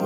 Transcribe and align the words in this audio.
Okay, 0.00 0.04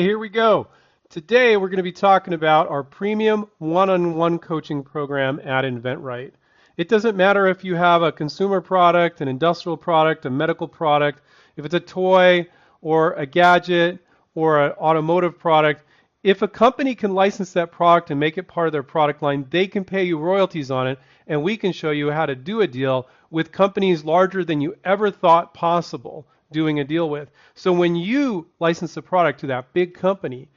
here 0.00 0.18
we 0.18 0.30
go. 0.30 0.68
Today 1.10 1.58
we're 1.58 1.68
going 1.68 1.76
to 1.76 1.82
be 1.82 1.92
talking 1.92 2.32
about 2.32 2.68
our 2.70 2.82
premium 2.82 3.50
one-on-one 3.58 4.38
coaching 4.38 4.82
program 4.82 5.38
at 5.44 5.66
InventRight. 5.66 6.32
It 6.78 6.88
doesn't 6.88 7.14
matter 7.14 7.46
if 7.46 7.62
you 7.62 7.74
have 7.74 8.00
a 8.00 8.10
consumer 8.10 8.62
product, 8.62 9.20
an 9.20 9.28
industrial 9.28 9.76
product, 9.76 10.24
a 10.24 10.30
medical 10.30 10.66
product, 10.66 11.20
if 11.56 11.66
it's 11.66 11.74
a 11.74 11.80
toy 11.80 12.46
or 12.80 13.12
a 13.14 13.26
gadget 13.26 13.98
or 14.34 14.64
an 14.64 14.72
automotive 14.72 15.38
product, 15.38 15.84
if 16.22 16.40
a 16.40 16.48
company 16.48 16.94
can 16.94 17.12
license 17.12 17.52
that 17.52 17.70
product 17.70 18.10
and 18.10 18.18
make 18.18 18.38
it 18.38 18.48
part 18.48 18.66
of 18.66 18.72
their 18.72 18.82
product 18.82 19.20
line, 19.20 19.46
they 19.50 19.66
can 19.66 19.84
pay 19.84 20.04
you 20.04 20.16
royalties 20.16 20.70
on 20.70 20.88
it, 20.88 20.98
and 21.26 21.42
we 21.42 21.56
can 21.56 21.72
show 21.72 21.90
you 21.90 22.10
how 22.10 22.26
to 22.26 22.34
do 22.34 22.60
a 22.60 22.66
deal 22.66 23.08
with 23.30 23.52
companies 23.52 24.04
larger 24.04 24.44
than 24.44 24.60
you 24.60 24.76
ever 24.84 25.10
thought 25.10 25.54
possible 25.54 26.26
doing 26.52 26.80
a 26.80 26.84
deal 26.84 27.08
with. 27.10 27.30
So 27.54 27.72
when 27.72 27.96
you 27.96 28.46
license 28.60 28.96
a 28.96 29.02
product 29.02 29.40
to 29.40 29.48
that 29.48 29.72
big 29.72 29.94
company, 29.94 30.48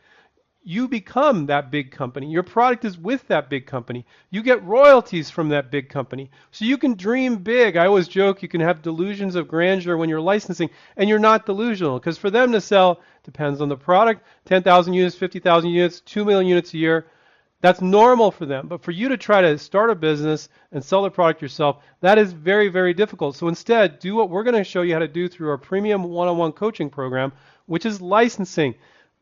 you 0.67 0.89
become 0.89 1.45
that 1.45 1.71
big 1.71 1.91
company. 1.91 2.29
Your 2.29 2.43
product 2.43 2.83
is 2.83 2.97
with 2.97 3.25
that 3.29 3.49
big 3.49 3.65
company. 3.65 4.05
You 4.31 4.43
get 4.43 4.61
royalties 4.65 5.29
from 5.29 5.47
that 5.49 5.71
big 5.71 5.87
company. 5.87 6.29
So 6.51 6.65
you 6.65 6.77
can 6.77 6.95
dream 6.95 7.37
big. 7.37 7.77
I 7.77 7.87
always 7.87 8.09
joke 8.09 8.41
you 8.41 8.49
can 8.49 8.59
have 8.59 8.81
delusions 8.81 9.35
of 9.35 9.47
grandeur 9.47 9.95
when 9.95 10.09
you're 10.09 10.19
licensing, 10.19 10.69
and 10.97 11.07
you're 11.07 11.19
not 11.19 11.45
delusional 11.45 11.99
because 11.99 12.17
for 12.17 12.29
them 12.29 12.51
to 12.51 12.59
sell 12.59 12.99
depends 13.23 13.61
on 13.61 13.69
the 13.69 13.77
product 13.77 14.25
10,000 14.43 14.93
units, 14.93 15.15
50,000 15.15 15.69
units, 15.69 16.01
2 16.01 16.25
million 16.25 16.47
units 16.47 16.73
a 16.73 16.77
year. 16.77 17.05
That's 17.61 17.81
normal 17.81 18.29
for 18.31 18.45
them. 18.45 18.67
But 18.67 18.83
for 18.83 18.91
you 18.91 19.09
to 19.09 19.17
try 19.17 19.41
to 19.41 19.57
start 19.57 19.89
a 19.89 19.95
business 19.95 20.49
and 20.71 20.83
sell 20.83 21.01
the 21.01 21.09
product 21.09 21.41
yourself, 21.41 21.83
that 22.01 22.19
is 22.19 22.31
very, 22.31 22.67
very 22.67 22.93
difficult. 22.93 23.35
So 23.35 23.47
instead, 23.47 23.99
do 23.99 24.15
what 24.15 24.29
we're 24.29 24.43
going 24.43 24.55
to 24.55 24.63
show 24.63 24.83
you 24.83 24.93
how 24.93 24.99
to 24.99 25.07
do 25.07 25.27
through 25.27 25.49
our 25.49 25.57
premium 25.57 26.03
one 26.03 26.27
on 26.27 26.37
one 26.37 26.51
coaching 26.51 26.89
program, 26.89 27.33
which 27.65 27.85
is 27.85 27.99
licensing. 27.99 28.75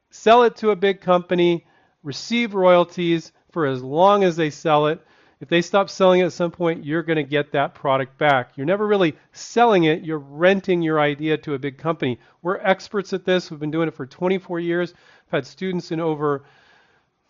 Sell 0.10 0.44
it 0.44 0.58
to 0.58 0.72
a 0.72 0.76
big 0.76 1.00
company, 1.00 1.66
receive 2.04 2.54
royalties 2.54 3.32
for 3.52 3.66
as 3.66 3.82
long 3.82 4.24
as 4.24 4.36
they 4.36 4.50
sell 4.50 4.88
it. 4.88 5.02
If 5.40 5.50
they 5.50 5.62
stop 5.62 5.90
selling 5.90 6.22
it 6.22 6.26
at 6.26 6.34
some 6.34 6.52
point, 6.52 6.86
you're 6.86 7.04
going 7.04 7.18
to 7.18 7.24
get 7.24 7.52
that 7.54 7.74
product 7.74 8.18
back. 8.18 8.52
You're 8.56 8.66
never 8.66 8.88
really 8.88 9.16
selling 9.32 9.86
it, 9.86 10.04
you're 10.04 10.18
renting 10.18 10.82
your 10.82 11.00
idea 11.00 11.38
to 11.38 11.54
a 11.54 11.60
big 11.60 11.78
company. 11.78 12.20
We're 12.42 12.58
experts 12.58 13.14
at 13.14 13.26
this. 13.26 13.50
We've 13.50 13.60
been 13.60 13.72
doing 13.72 13.88
it 13.88 13.96
for 13.96 14.06
24 14.06 14.60
years. 14.60 14.94
I've 15.28 15.32
had 15.32 15.46
students 15.46 15.92
in 15.92 16.00
over 16.00 16.44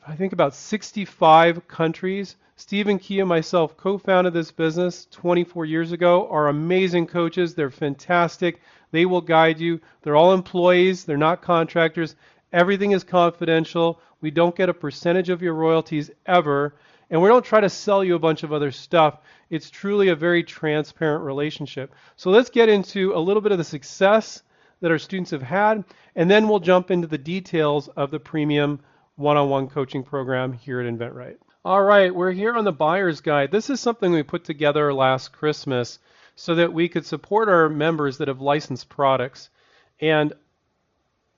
I 0.08 0.16
think 0.16 0.34
about 0.34 0.54
65 0.54 1.68
countries. 1.68 2.36
Stephen 2.58 3.00
Key 3.00 3.22
and 3.22 3.28
myself 3.28 3.76
co-founded 3.76 4.34
this 4.34 4.52
business 4.52 5.08
24 5.10 5.66
years 5.66 5.92
ago. 5.94 6.28
Are 6.30 6.48
amazing 6.48 7.08
coaches. 7.08 7.56
They're 7.56 7.72
fantastic. 7.72 8.62
They 8.92 9.08
will 9.08 9.22
guide 9.22 9.60
you. 9.60 9.82
They're 10.04 10.16
all 10.16 10.34
employees. 10.34 11.06
They're 11.06 11.18
not 11.18 11.42
contractors. 11.42 12.16
Everything 12.54 12.92
is 12.92 13.04
confidential. 13.04 14.00
We 14.22 14.30
don't 14.30 14.56
get 14.56 14.70
a 14.70 14.76
percentage 14.76 15.30
of 15.30 15.42
your 15.42 15.56
royalties 15.56 16.12
ever. 16.28 16.76
And 17.10 17.20
we 17.20 17.28
don't 17.28 17.44
try 17.44 17.62
to 17.62 17.70
sell 17.70 18.04
you 18.04 18.14
a 18.14 18.20
bunch 18.20 18.44
of 18.44 18.54
other 18.54 18.72
stuff. 18.72 19.22
It's 19.50 19.72
truly 19.72 20.10
a 20.10 20.16
very 20.16 20.44
transparent 20.44 21.24
relationship. 21.24 21.96
So 22.16 22.30
let's 22.30 22.52
get 22.52 22.70
into 22.70 23.16
a 23.16 23.20
little 23.20 23.42
bit 23.42 23.52
of 23.52 23.58
the 23.58 23.64
success 23.64 24.44
that 24.82 24.92
our 24.92 25.00
students 25.00 25.32
have 25.32 25.42
had, 25.42 25.84
and 26.16 26.30
then 26.30 26.48
we'll 26.48 26.60
jump 26.60 26.92
into 26.92 27.08
the 27.08 27.18
details 27.18 27.88
of 27.88 28.12
the 28.12 28.20
premium 28.20 28.80
one-on-one 29.16 29.68
coaching 29.68 30.04
program 30.04 30.54
here 30.54 30.82
at 30.82 30.94
InventRight. 30.94 31.38
All 31.64 31.82
right, 31.82 32.14
we're 32.14 32.32
here 32.32 32.56
on 32.56 32.64
the 32.64 32.72
buyer's 32.72 33.22
guide. 33.22 33.52
This 33.52 33.70
is 33.70 33.80
something 33.80 34.12
we 34.12 34.24
put 34.24 34.44
together 34.44 34.94
last 34.94 35.32
Christmas 35.32 36.00
so 36.36 36.56
that 36.56 36.74
we 36.74 36.90
could 36.90 37.06
support 37.06 37.50
our 37.50 37.70
members 37.70 38.18
that 38.18 38.28
have 38.28 38.42
licensed 38.42 38.90
products 38.90 39.50
and 40.00 40.34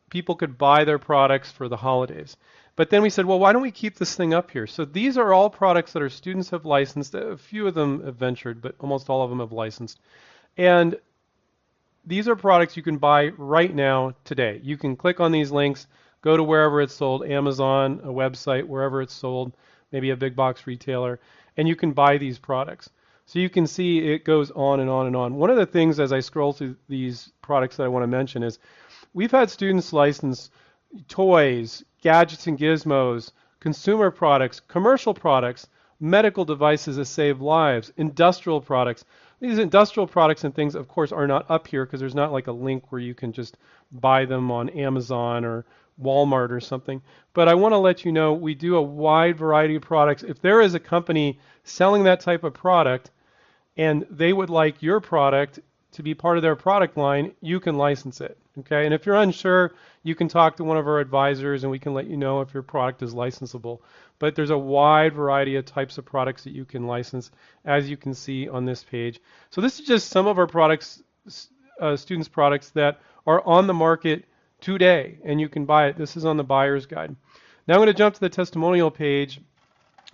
people 0.09 0.35
could 0.35 0.57
buy 0.57 0.83
their 0.83 0.99
products 0.99 1.51
for 1.51 1.69
the 1.69 1.77
holidays. 1.77 2.35
But 2.75 2.89
then 2.89 3.01
we 3.01 3.09
said, 3.09 3.25
well, 3.25 3.39
why 3.39 3.53
don't 3.53 3.61
we 3.61 3.71
keep 3.71 3.95
this 3.95 4.15
thing 4.15 4.33
up 4.33 4.51
here? 4.51 4.67
So 4.67 4.85
these 4.85 5.17
are 5.17 5.33
all 5.33 5.49
products 5.49 5.93
that 5.93 6.01
our 6.01 6.09
students 6.09 6.49
have 6.51 6.65
licensed. 6.65 7.15
A 7.15 7.37
few 7.37 7.67
of 7.67 7.73
them 7.73 8.03
have 8.05 8.15
ventured, 8.15 8.61
but 8.61 8.75
almost 8.79 9.09
all 9.09 9.23
of 9.23 9.29
them 9.29 9.39
have 9.39 9.51
licensed. 9.51 9.99
And 10.57 10.95
these 12.05 12.27
are 12.27 12.35
products 12.35 12.77
you 12.77 12.83
can 12.83 12.97
buy 12.97 13.29
right 13.37 13.73
now 13.73 14.13
today. 14.23 14.61
You 14.63 14.77
can 14.77 14.95
click 14.95 15.19
on 15.19 15.31
these 15.31 15.51
links 15.51 15.87
Go 16.27 16.35
to 16.35 16.43
wherever 16.43 16.81
it's 16.81 16.93
sold, 16.93 17.25
Amazon, 17.25 18.01
a 18.03 18.07
website, 18.07 18.65
wherever 18.65 19.01
it's 19.01 19.13
sold, 19.13 19.53
maybe 19.93 20.09
a 20.09 20.17
big 20.17 20.35
box 20.35 20.67
retailer, 20.67 21.21
and 21.55 21.69
you 21.69 21.75
can 21.77 21.93
buy 21.93 22.17
these 22.17 22.37
products. 22.37 22.89
So 23.25 23.39
you 23.39 23.49
can 23.49 23.65
see 23.65 23.99
it 23.99 24.25
goes 24.25 24.51
on 24.51 24.81
and 24.81 24.89
on 24.89 25.07
and 25.07 25.15
on. 25.15 25.35
One 25.35 25.49
of 25.49 25.55
the 25.55 25.65
things 25.65 26.01
as 26.01 26.11
I 26.11 26.19
scroll 26.19 26.51
through 26.51 26.75
these 26.89 27.31
products 27.41 27.77
that 27.77 27.85
I 27.85 27.87
want 27.87 28.03
to 28.03 28.07
mention 28.07 28.43
is 28.43 28.59
we've 29.13 29.31
had 29.31 29.49
students 29.49 29.93
license 29.93 30.49
toys, 31.07 31.85
gadgets 32.01 32.45
and 32.45 32.59
gizmos, 32.59 33.31
consumer 33.61 34.11
products, 34.11 34.59
commercial 34.59 35.13
products, 35.13 35.69
medical 36.01 36.43
devices 36.43 36.97
that 36.97 37.05
save 37.05 37.39
lives, 37.39 37.93
industrial 37.95 38.59
products. 38.59 39.05
These 39.39 39.59
industrial 39.59 40.07
products 40.07 40.43
and 40.43 40.53
things, 40.53 40.75
of 40.75 40.89
course, 40.89 41.13
are 41.13 41.25
not 41.25 41.49
up 41.49 41.67
here 41.67 41.85
because 41.85 42.01
there's 42.01 42.13
not 42.13 42.33
like 42.33 42.47
a 42.47 42.51
link 42.51 42.91
where 42.91 42.99
you 42.99 43.15
can 43.15 43.31
just 43.31 43.55
buy 43.93 44.25
them 44.25 44.51
on 44.51 44.67
Amazon 44.71 45.45
or 45.45 45.63
Walmart 46.01 46.51
or 46.51 46.59
something. 46.59 47.01
But 47.33 47.47
I 47.47 47.55
want 47.55 47.73
to 47.73 47.77
let 47.77 48.05
you 48.05 48.11
know 48.11 48.33
we 48.33 48.55
do 48.55 48.75
a 48.75 48.81
wide 48.81 49.37
variety 49.37 49.75
of 49.75 49.81
products. 49.81 50.23
If 50.23 50.41
there 50.41 50.61
is 50.61 50.73
a 50.73 50.79
company 50.79 51.39
selling 51.63 52.03
that 52.03 52.19
type 52.19 52.43
of 52.43 52.53
product 52.53 53.11
and 53.75 54.05
they 54.09 54.33
would 54.33 54.49
like 54.49 54.81
your 54.81 54.99
product 54.99 55.59
to 55.93 56.03
be 56.03 56.13
part 56.13 56.37
of 56.37 56.43
their 56.43 56.55
product 56.55 56.97
line, 56.97 57.33
you 57.41 57.59
can 57.59 57.77
license 57.77 58.21
it. 58.21 58.37
Okay? 58.59 58.85
And 58.85 58.93
if 58.93 59.05
you're 59.05 59.15
unsure, 59.15 59.73
you 60.03 60.15
can 60.15 60.27
talk 60.27 60.57
to 60.57 60.63
one 60.63 60.77
of 60.77 60.87
our 60.87 60.99
advisors 60.99 61.63
and 61.63 61.71
we 61.71 61.79
can 61.79 61.93
let 61.93 62.07
you 62.07 62.17
know 62.17 62.41
if 62.41 62.53
your 62.53 62.63
product 62.63 63.01
is 63.01 63.13
licensable. 63.13 63.79
But 64.19 64.35
there's 64.35 64.49
a 64.49 64.57
wide 64.57 65.13
variety 65.13 65.55
of 65.55 65.65
types 65.65 65.97
of 65.97 66.05
products 66.05 66.43
that 66.43 66.53
you 66.53 66.65
can 66.65 66.87
license 66.87 67.31
as 67.65 67.89
you 67.89 67.97
can 67.97 68.13
see 68.13 68.49
on 68.49 68.65
this 68.65 68.83
page. 68.83 69.19
So 69.51 69.61
this 69.61 69.79
is 69.79 69.85
just 69.85 70.09
some 70.09 70.27
of 70.27 70.39
our 70.39 70.47
products 70.47 71.03
uh, 71.79 71.95
students 71.95 72.27
products 72.27 72.69
that 72.71 72.99
are 73.25 73.45
on 73.45 73.67
the 73.67 73.73
market 73.73 74.25
today, 74.61 75.17
and 75.23 75.39
you 75.39 75.49
can 75.49 75.65
buy 75.65 75.87
it. 75.87 75.97
This 75.97 76.17
is 76.17 76.25
on 76.25 76.37
the 76.37 76.43
buyer's 76.43 76.85
guide. 76.85 77.15
Now 77.67 77.75
I'm 77.75 77.79
going 77.79 77.87
to 77.87 77.93
jump 77.93 78.15
to 78.15 78.21
the 78.21 78.29
testimonial 78.29 78.91
page, 78.91 79.41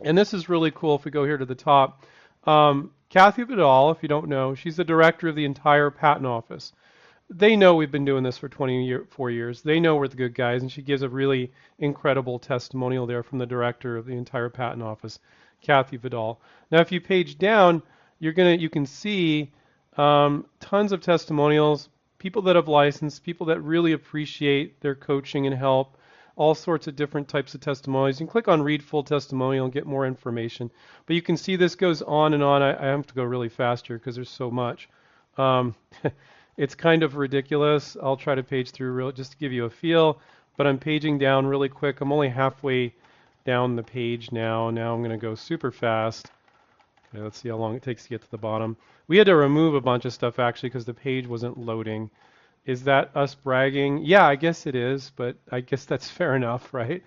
and 0.02 0.18
this 0.18 0.34
is 0.34 0.50
really 0.50 0.72
cool 0.72 0.96
if 0.96 1.06
we 1.06 1.12
go 1.12 1.26
here 1.26 1.38
to 1.38 1.46
the 1.46 1.56
top. 1.56 2.04
Um, 2.46 2.92
Kathy 3.10 3.44
Vidal, 3.44 3.92
if 3.92 4.02
you 4.02 4.10
don't 4.10 4.28
know, 4.28 4.56
she's 4.56 4.78
the 4.78 4.84
director 4.84 5.28
of 5.28 5.36
the 5.36 5.46
entire 5.46 5.92
patent 5.92 6.26
office. 6.26 6.74
They 7.30 7.56
know 7.56 7.76
we've 7.76 7.92
been 7.92 8.06
doing 8.06 8.24
this 8.24 8.38
for 8.38 8.50
24 8.50 9.32
years. 9.32 9.62
They 9.62 9.80
know 9.80 9.96
we're 9.96 10.08
the 10.08 10.16
good 10.16 10.36
guys, 10.36 10.62
and 10.62 10.72
she 10.72 10.82
gives 10.82 11.04
a 11.04 11.10
really 11.10 11.52
incredible 11.80 12.40
testimonial 12.40 13.06
there 13.06 13.24
from 13.24 13.38
the 13.38 13.46
director 13.46 13.98
of 13.98 14.06
the 14.06 14.14
entire 14.14 14.50
patent 14.50 14.84
office, 14.84 15.20
Kathy 15.62 15.98
Vidal. 15.98 16.42
Now, 16.72 16.80
if 16.80 16.92
you 16.92 17.00
page 17.00 17.38
down, 17.38 17.82
you're 18.20 18.34
gonna 18.34 18.56
you 18.56 18.70
can 18.70 18.86
see 18.86 19.52
um, 19.98 20.46
tons 20.60 20.92
of 20.92 21.02
testimonials 21.02 21.90
people 22.24 22.44
that 22.44 22.56
have 22.56 22.70
licensed, 22.70 23.22
people 23.22 23.48
that 23.48 23.60
really 23.60 23.92
appreciate 23.92 24.80
their 24.80 24.96
coaching 24.96 25.46
and 25.46 25.54
help, 25.54 25.98
all 26.38 26.56
sorts 26.56 26.88
of 26.88 26.96
different 26.96 27.28
types 27.28 27.54
of 27.54 27.60
testimonials. 27.60 28.18
You 28.18 28.26
can 28.26 28.32
click 28.32 28.48
on 28.48 28.62
read 28.62 28.82
full 28.82 29.04
testimonial 29.04 29.66
and 29.66 29.74
get 29.74 29.86
more 29.86 30.08
information. 30.08 30.72
But 31.06 31.18
you 31.18 31.22
can 31.22 31.36
see 31.36 31.58
this 31.58 31.76
goes 31.76 32.02
on 32.02 32.34
and 32.34 32.42
on. 32.42 32.62
I, 32.62 32.82
I 32.82 32.86
have 32.86 33.06
to 33.08 33.14
go 33.14 33.26
really 33.26 33.50
fast 33.50 33.88
here 33.88 33.98
because 33.98 34.16
there's 34.16 34.30
so 34.30 34.50
much. 34.50 34.88
Um, 35.38 35.76
it's 36.58 36.76
kind 36.76 37.04
of 37.04 37.18
ridiculous. 37.18 37.98
I'll 38.02 38.16
try 38.16 38.36
to 38.36 38.44
page 38.44 38.72
through 38.72 38.94
real 38.94 39.12
just 39.12 39.34
to 39.34 39.38
give 39.38 39.52
you 39.52 39.66
a 39.66 39.70
feel, 39.70 40.18
but 40.56 40.66
I'm 40.66 40.80
paging 40.80 41.18
down 41.18 41.46
really 41.46 41.68
quick. 41.68 42.00
I'm 42.00 42.14
only 42.14 42.30
halfway 42.30 42.94
down 43.44 43.76
the 43.76 43.84
page 43.84 44.32
now. 44.32 44.70
Now 44.70 44.94
I'm 44.94 45.02
going 45.02 45.12
to 45.12 45.18
go 45.18 45.36
super 45.36 45.72
fast. 45.72 46.32
Okay, 47.14 47.22
let's 47.22 47.38
see 47.38 47.50
how 47.50 47.58
long 47.58 47.76
it 47.76 47.84
takes 47.84 48.04
to 48.04 48.10
get 48.10 48.24
to 48.24 48.32
the 48.32 48.40
bottom. 48.40 48.76
We 49.08 49.18
had 49.18 49.28
to 49.28 49.36
remove 49.36 49.76
a 49.76 49.82
bunch 49.82 50.06
of 50.06 50.14
stuff 50.14 50.40
actually 50.40 50.70
because 50.70 50.86
the 50.86 50.96
page 50.96 51.28
wasn't 51.28 51.60
loading. 51.60 52.10
Is 52.66 52.86
that 52.86 53.12
us 53.16 53.36
bragging? 53.36 54.00
Yeah, 54.00 54.26
I 54.26 54.36
guess 54.36 54.66
it 54.66 54.74
is, 54.74 55.12
but 55.16 55.36
I 55.52 55.60
guess 55.60 55.86
that's 55.86 56.10
fair 56.18 56.36
enough, 56.36 56.74
right? 56.74 57.04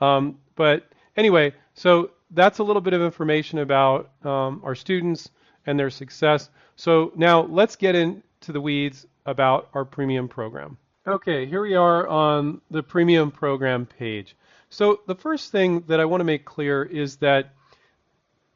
Um, 0.00 0.38
but 0.56 0.90
anyway, 1.16 1.52
so 1.74 2.12
that's 2.30 2.58
a 2.58 2.64
little 2.64 2.80
bit 2.80 2.94
of 2.94 3.02
information 3.02 3.58
about 3.58 4.10
um, 4.24 4.62
our 4.64 4.74
students 4.74 5.30
and 5.66 5.78
their 5.78 5.90
success. 5.90 6.48
So 6.76 7.12
now 7.14 7.42
let's 7.42 7.76
get 7.76 7.94
into 7.94 8.52
the 8.52 8.60
weeds 8.60 9.06
about 9.26 9.68
our 9.74 9.84
premium 9.84 10.26
program. 10.26 10.78
Okay, 11.06 11.44
here 11.44 11.60
we 11.60 11.74
are 11.74 12.06
on 12.08 12.62
the 12.70 12.82
premium 12.82 13.30
program 13.30 13.84
page. 13.84 14.36
So 14.70 15.00
the 15.06 15.14
first 15.14 15.52
thing 15.52 15.84
that 15.88 16.00
I 16.00 16.06
want 16.06 16.20
to 16.20 16.24
make 16.24 16.46
clear 16.46 16.82
is 16.84 17.16
that 17.16 17.52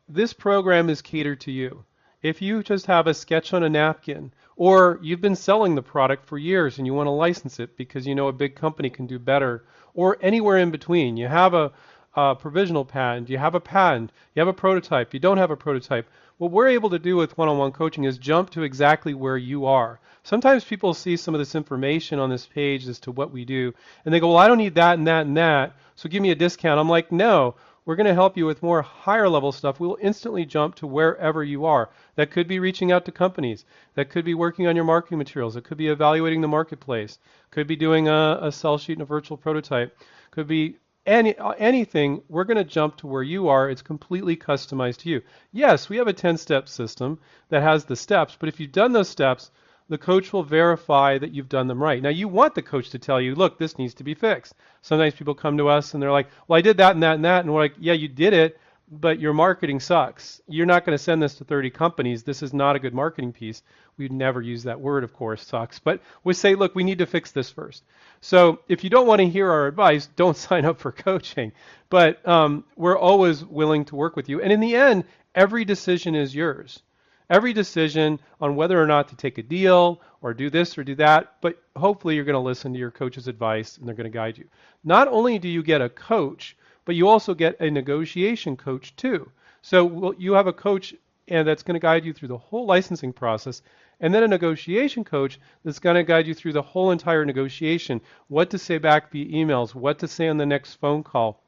this 0.08 0.34
program 0.34 0.90
is 0.90 1.00
catered 1.00 1.40
to 1.40 1.50
you. 1.50 1.84
If 2.20 2.42
you 2.42 2.62
just 2.62 2.86
have 2.86 3.06
a 3.06 3.14
sketch 3.14 3.54
on 3.54 3.62
a 3.62 3.70
napkin, 3.70 4.32
or 4.56 4.98
you've 5.02 5.20
been 5.20 5.34
selling 5.34 5.74
the 5.74 5.82
product 5.82 6.26
for 6.26 6.36
years 6.36 6.76
and 6.76 6.86
you 6.86 6.92
want 6.92 7.06
to 7.06 7.10
license 7.10 7.58
it 7.58 7.76
because 7.76 8.06
you 8.06 8.14
know 8.14 8.28
a 8.28 8.32
big 8.32 8.54
company 8.54 8.90
can 8.90 9.06
do 9.06 9.18
better, 9.18 9.64
or 9.94 10.18
anywhere 10.20 10.58
in 10.58 10.70
between, 10.70 11.16
you 11.16 11.26
have 11.26 11.54
a, 11.54 11.72
a 12.14 12.34
provisional 12.34 12.84
patent? 12.84 13.30
You 13.30 13.38
have 13.38 13.54
a 13.54 13.60
patent? 13.60 14.12
You 14.34 14.40
have 14.40 14.48
a 14.48 14.52
prototype? 14.52 15.14
You 15.14 15.20
don't 15.20 15.38
have 15.38 15.50
a 15.50 15.56
prototype? 15.56 16.06
What 16.36 16.50
we're 16.50 16.68
able 16.68 16.90
to 16.90 16.98
do 16.98 17.16
with 17.16 17.38
one-on-one 17.38 17.72
coaching 17.72 18.04
is 18.04 18.18
jump 18.18 18.50
to 18.50 18.62
exactly 18.62 19.14
where 19.14 19.38
you 19.38 19.64
are. 19.64 20.00
Sometimes 20.22 20.64
people 20.64 20.92
see 20.92 21.16
some 21.16 21.34
of 21.34 21.38
this 21.38 21.54
information 21.54 22.18
on 22.18 22.28
this 22.28 22.46
page 22.46 22.86
as 22.88 22.98
to 23.00 23.12
what 23.12 23.30
we 23.30 23.44
do, 23.44 23.72
and 24.04 24.12
they 24.12 24.20
go, 24.20 24.28
"Well, 24.28 24.38
I 24.38 24.48
don't 24.48 24.58
need 24.58 24.74
that 24.74 24.98
and 24.98 25.06
that 25.06 25.26
and 25.26 25.36
that, 25.36 25.76
so 25.94 26.08
give 26.08 26.22
me 26.22 26.30
a 26.30 26.34
discount." 26.34 26.80
I'm 26.80 26.88
like, 26.88 27.12
"No, 27.12 27.54
we're 27.86 27.96
going 27.96 28.06
to 28.06 28.14
help 28.14 28.36
you 28.36 28.46
with 28.46 28.62
more 28.62 28.82
higher 28.82 29.28
level 29.28 29.52
stuff. 29.52 29.78
We'll 29.78 29.98
instantly 30.00 30.44
jump 30.46 30.75
to 30.76 30.86
wherever 30.86 31.44
you 31.44 31.66
are. 31.66 31.90
That 32.16 32.31
could 32.31 32.48
be 32.48 32.58
reaching 32.58 32.90
out 32.90 33.04
to 33.04 33.12
companies. 33.12 33.64
That 33.94 34.08
could 34.08 34.25
be 34.25 34.34
working 34.34 34.66
on 34.66 34.76
your 34.76 34.84
marketing 34.84 35.19
materials. 35.19 35.56
It 35.56 35.64
could 35.64 35.76
be 35.76 35.88
evaluating 35.88 36.40
the 36.40 36.48
marketplace. 36.48 37.19
Could 37.50 37.66
be 37.66 37.76
doing 37.76 38.08
a, 38.08 38.38
a 38.40 38.52
sell 38.52 38.78
sheet 38.78 38.94
and 38.94 39.02
a 39.02 39.06
virtual 39.06 39.36
prototype. 39.36 39.98
Could 40.31 40.46
be 40.46 40.76
any 41.06 41.34
anything. 41.58 42.22
We're 42.28 42.44
going 42.44 42.56
to 42.56 42.64
jump 42.64 42.96
to 42.98 43.06
where 43.06 43.22
you 43.22 43.48
are. 43.48 43.69
It's 43.69 43.82
completely 43.82 44.37
customized 44.37 44.98
to 44.98 45.10
you. 45.10 45.22
Yes, 45.52 45.88
we 45.88 45.98
have 45.98 46.08
a 46.08 46.14
10-step 46.14 46.69
system 46.69 47.19
that 47.50 47.62
has 47.62 47.84
the 47.84 47.96
steps, 47.96 48.37
but 48.38 48.48
if 48.48 48.58
you've 48.58 48.72
done 48.72 48.92
those 48.92 49.08
steps, 49.08 49.50
the 49.88 49.98
coach 49.98 50.32
will 50.32 50.42
verify 50.42 51.19
that 51.19 51.32
you've 51.32 51.48
done 51.48 51.66
them 51.66 51.82
right. 51.82 52.02
Now, 52.02 52.08
you 52.08 52.26
want 52.26 52.54
the 52.54 52.62
coach 52.62 52.90
to 52.90 52.98
tell 52.98 53.20
you, 53.20 53.34
look, 53.34 53.58
this 53.58 53.78
needs 53.78 53.94
to 53.94 54.04
be 54.04 54.14
fixed. 54.14 54.54
Sometimes 54.81 55.14
people 55.14 55.34
come 55.34 55.58
to 55.58 55.69
us 55.69 55.92
and 55.92 56.02
they're 56.02 56.12
like, 56.12 56.28
well, 56.48 56.58
I 56.58 56.62
did 56.62 56.78
that 56.78 56.92
and 56.92 57.02
that 57.02 57.16
and 57.16 57.25
that. 57.25 57.44
And 57.44 57.52
we're 57.52 57.60
like, 57.60 57.75
yeah, 57.78 57.92
you 57.92 58.08
did 58.08 58.32
it, 58.32 58.58
but 58.90 59.20
your 59.20 59.34
marketing 59.34 59.81
sucks. 59.81 60.40
You're 60.48 60.64
not 60.64 60.86
going 60.86 60.96
to 60.96 61.02
send 61.02 61.22
this 61.22 61.34
to 61.34 61.44
30 61.44 61.69
companies. 61.70 62.22
This 62.22 62.42
is 62.42 62.54
not 62.54 62.76
a 62.76 62.78
good 62.78 62.94
marketing 62.94 63.32
piece. 63.32 63.62
We'd 63.98 64.12
never 64.12 64.40
use 64.40 64.62
that 64.62 64.81
word, 64.81 65.04
of 65.04 65.12
course, 65.12 65.46
sucks. 65.46 65.78
But 65.78 66.00
we 66.22 66.32
say, 66.32 66.54
look, 66.54 66.75
we 66.75 66.84
need 66.84 66.98
to 66.98 67.06
fix 67.06 67.30
this 67.32 67.50
first. 67.50 67.84
So 68.22 68.60
if 68.69 68.84
you 68.84 68.90
don't 68.90 69.06
want 69.06 69.20
to 69.20 69.28
hear 69.28 69.50
our 69.50 69.66
advice, 69.66 70.06
don't 70.16 70.37
sign 70.37 70.64
up 70.64 70.80
for 70.80 70.92
coaching. 70.92 71.52
But 71.90 72.26
um, 72.26 72.64
we're 72.75 72.98
always 72.98 73.44
willing 73.44 73.84
to 73.87 73.96
work 73.96 74.16
with 74.16 74.30
you. 74.30 74.40
And 74.40 74.50
in 74.50 74.60
the 74.60 74.76
end, 74.76 75.04
every 75.34 75.66
decision 75.66 76.14
is 76.14 76.34
yours 76.34 76.82
every 77.31 77.53
decision 77.53 78.19
on 78.41 78.56
whether 78.56 78.81
or 78.81 78.87
not 78.87 79.09
to 79.09 79.17
take 79.17 79.38
a 79.38 79.43
deal 79.43 80.00
or 80.21 80.35
do 80.35 80.50
this 80.50 80.76
or 80.76 80.85
do 80.85 80.94
that, 80.94 81.37
but 81.41 81.62
hopefully 81.76 82.15
you're 82.15 82.25
going 82.25 82.35
to 82.35 82.41
listen 82.41 82.73
to 82.73 82.79
your 82.79 82.91
coach's 82.91 83.29
advice 83.29 83.76
and 83.76 83.87
they're 83.87 83.94
going 83.94 84.11
to 84.11 84.11
guide 84.11 84.38
you. 84.38 84.47
Not 84.82 85.09
only 85.09 85.38
do 85.38 85.49
you 85.49 85.62
get 85.62 85.81
a 85.81 85.88
coach, 85.88 86.56
but 86.85 86.94
you 86.94 87.09
also 87.09 87.35
get 87.35 87.61
a 87.61 87.71
negotiation 87.71 88.56
coach 88.56 88.94
too. 88.97 89.31
So 89.62 90.15
you 90.19 90.35
have 90.35 90.47
a 90.47 90.53
coach 90.53 90.94
and 91.29 91.49
that's 91.49 91.62
going 91.62 91.75
to 91.75 91.81
guide 91.81 92.05
you 92.05 92.12
through 92.12 92.29
the 92.29 92.37
whole 92.37 92.67
licensing 92.67 93.12
process 93.12 93.62
and 94.00 94.12
then 94.12 94.23
a 94.23 94.29
negotiation 94.29 95.05
coach 95.05 95.38
that's 95.65 95.79
going 95.79 95.97
to 95.97 96.03
guide 96.03 96.26
you 96.26 96.35
through 96.35 96.53
the 96.53 96.61
whole 96.61 96.91
entire 96.91 97.25
negotiation, 97.25 98.00
what 98.29 98.50
to 98.50 98.59
say 98.59 98.76
back 98.76 99.11
via 99.11 99.25
emails, 99.26 99.75
what 99.75 99.99
to 100.00 100.09
say 100.09 100.29
on 100.29 100.37
the 100.37 100.44
next 100.44 100.75
phone 100.75 101.03
call. 101.03 101.41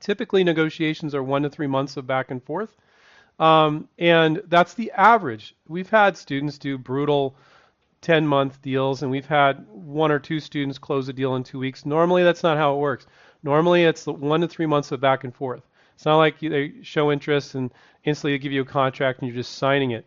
Typically 0.00 0.44
negotiations 0.44 1.14
are 1.14 1.22
1 1.22 1.44
to 1.44 1.48
3 1.48 1.66
months 1.68 1.96
of 1.96 2.06
back 2.06 2.30
and 2.30 2.42
forth. 2.42 2.76
Um, 3.38 3.88
and 3.98 4.42
that's 4.46 4.74
the 4.74 4.92
average. 4.92 5.54
We've 5.68 5.90
had 5.90 6.16
students 6.16 6.58
do 6.58 6.78
brutal 6.78 7.36
10 8.00 8.26
month 8.26 8.62
deals, 8.62 9.02
and 9.02 9.10
we've 9.10 9.26
had 9.26 9.66
one 9.68 10.10
or 10.10 10.18
two 10.18 10.40
students 10.40 10.78
close 10.78 11.08
a 11.08 11.12
deal 11.12 11.34
in 11.36 11.44
two 11.44 11.58
weeks. 11.58 11.84
Normally, 11.84 12.22
that's 12.22 12.42
not 12.42 12.56
how 12.56 12.74
it 12.74 12.78
works. 12.78 13.06
Normally, 13.42 13.84
it's 13.84 14.04
the 14.04 14.12
one 14.12 14.40
to 14.40 14.48
three 14.48 14.66
months 14.66 14.92
of 14.92 15.00
back 15.00 15.24
and 15.24 15.34
forth. 15.34 15.62
It's 15.94 16.04
not 16.04 16.18
like 16.18 16.38
they 16.40 16.74
show 16.82 17.10
interest 17.10 17.54
and 17.54 17.72
instantly 18.04 18.32
they 18.32 18.38
give 18.38 18.52
you 18.52 18.62
a 18.62 18.66
contract 18.66 19.20
and 19.20 19.28
you're 19.28 19.36
just 19.36 19.56
signing 19.56 19.92
it. 19.92 20.06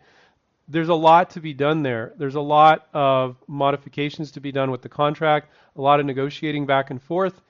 There's 0.68 0.90
a 0.90 0.94
lot 0.94 1.32
to 1.32 1.40
be 1.40 1.54
done 1.54 1.82
there. 1.82 2.14
There's 2.18 2.36
a 2.36 2.42
lot 2.42 2.88
of 2.94 3.38
modifications 3.48 4.32
to 4.34 4.40
be 4.40 4.52
done 4.52 4.70
with 4.70 4.84
the 4.84 4.90
contract, 4.90 5.52
a 5.75 5.82
lot 5.82 6.00
of 6.00 6.06
negotiating 6.06 6.68
back 6.68 6.92
and 6.92 7.02
forth. 7.02 7.42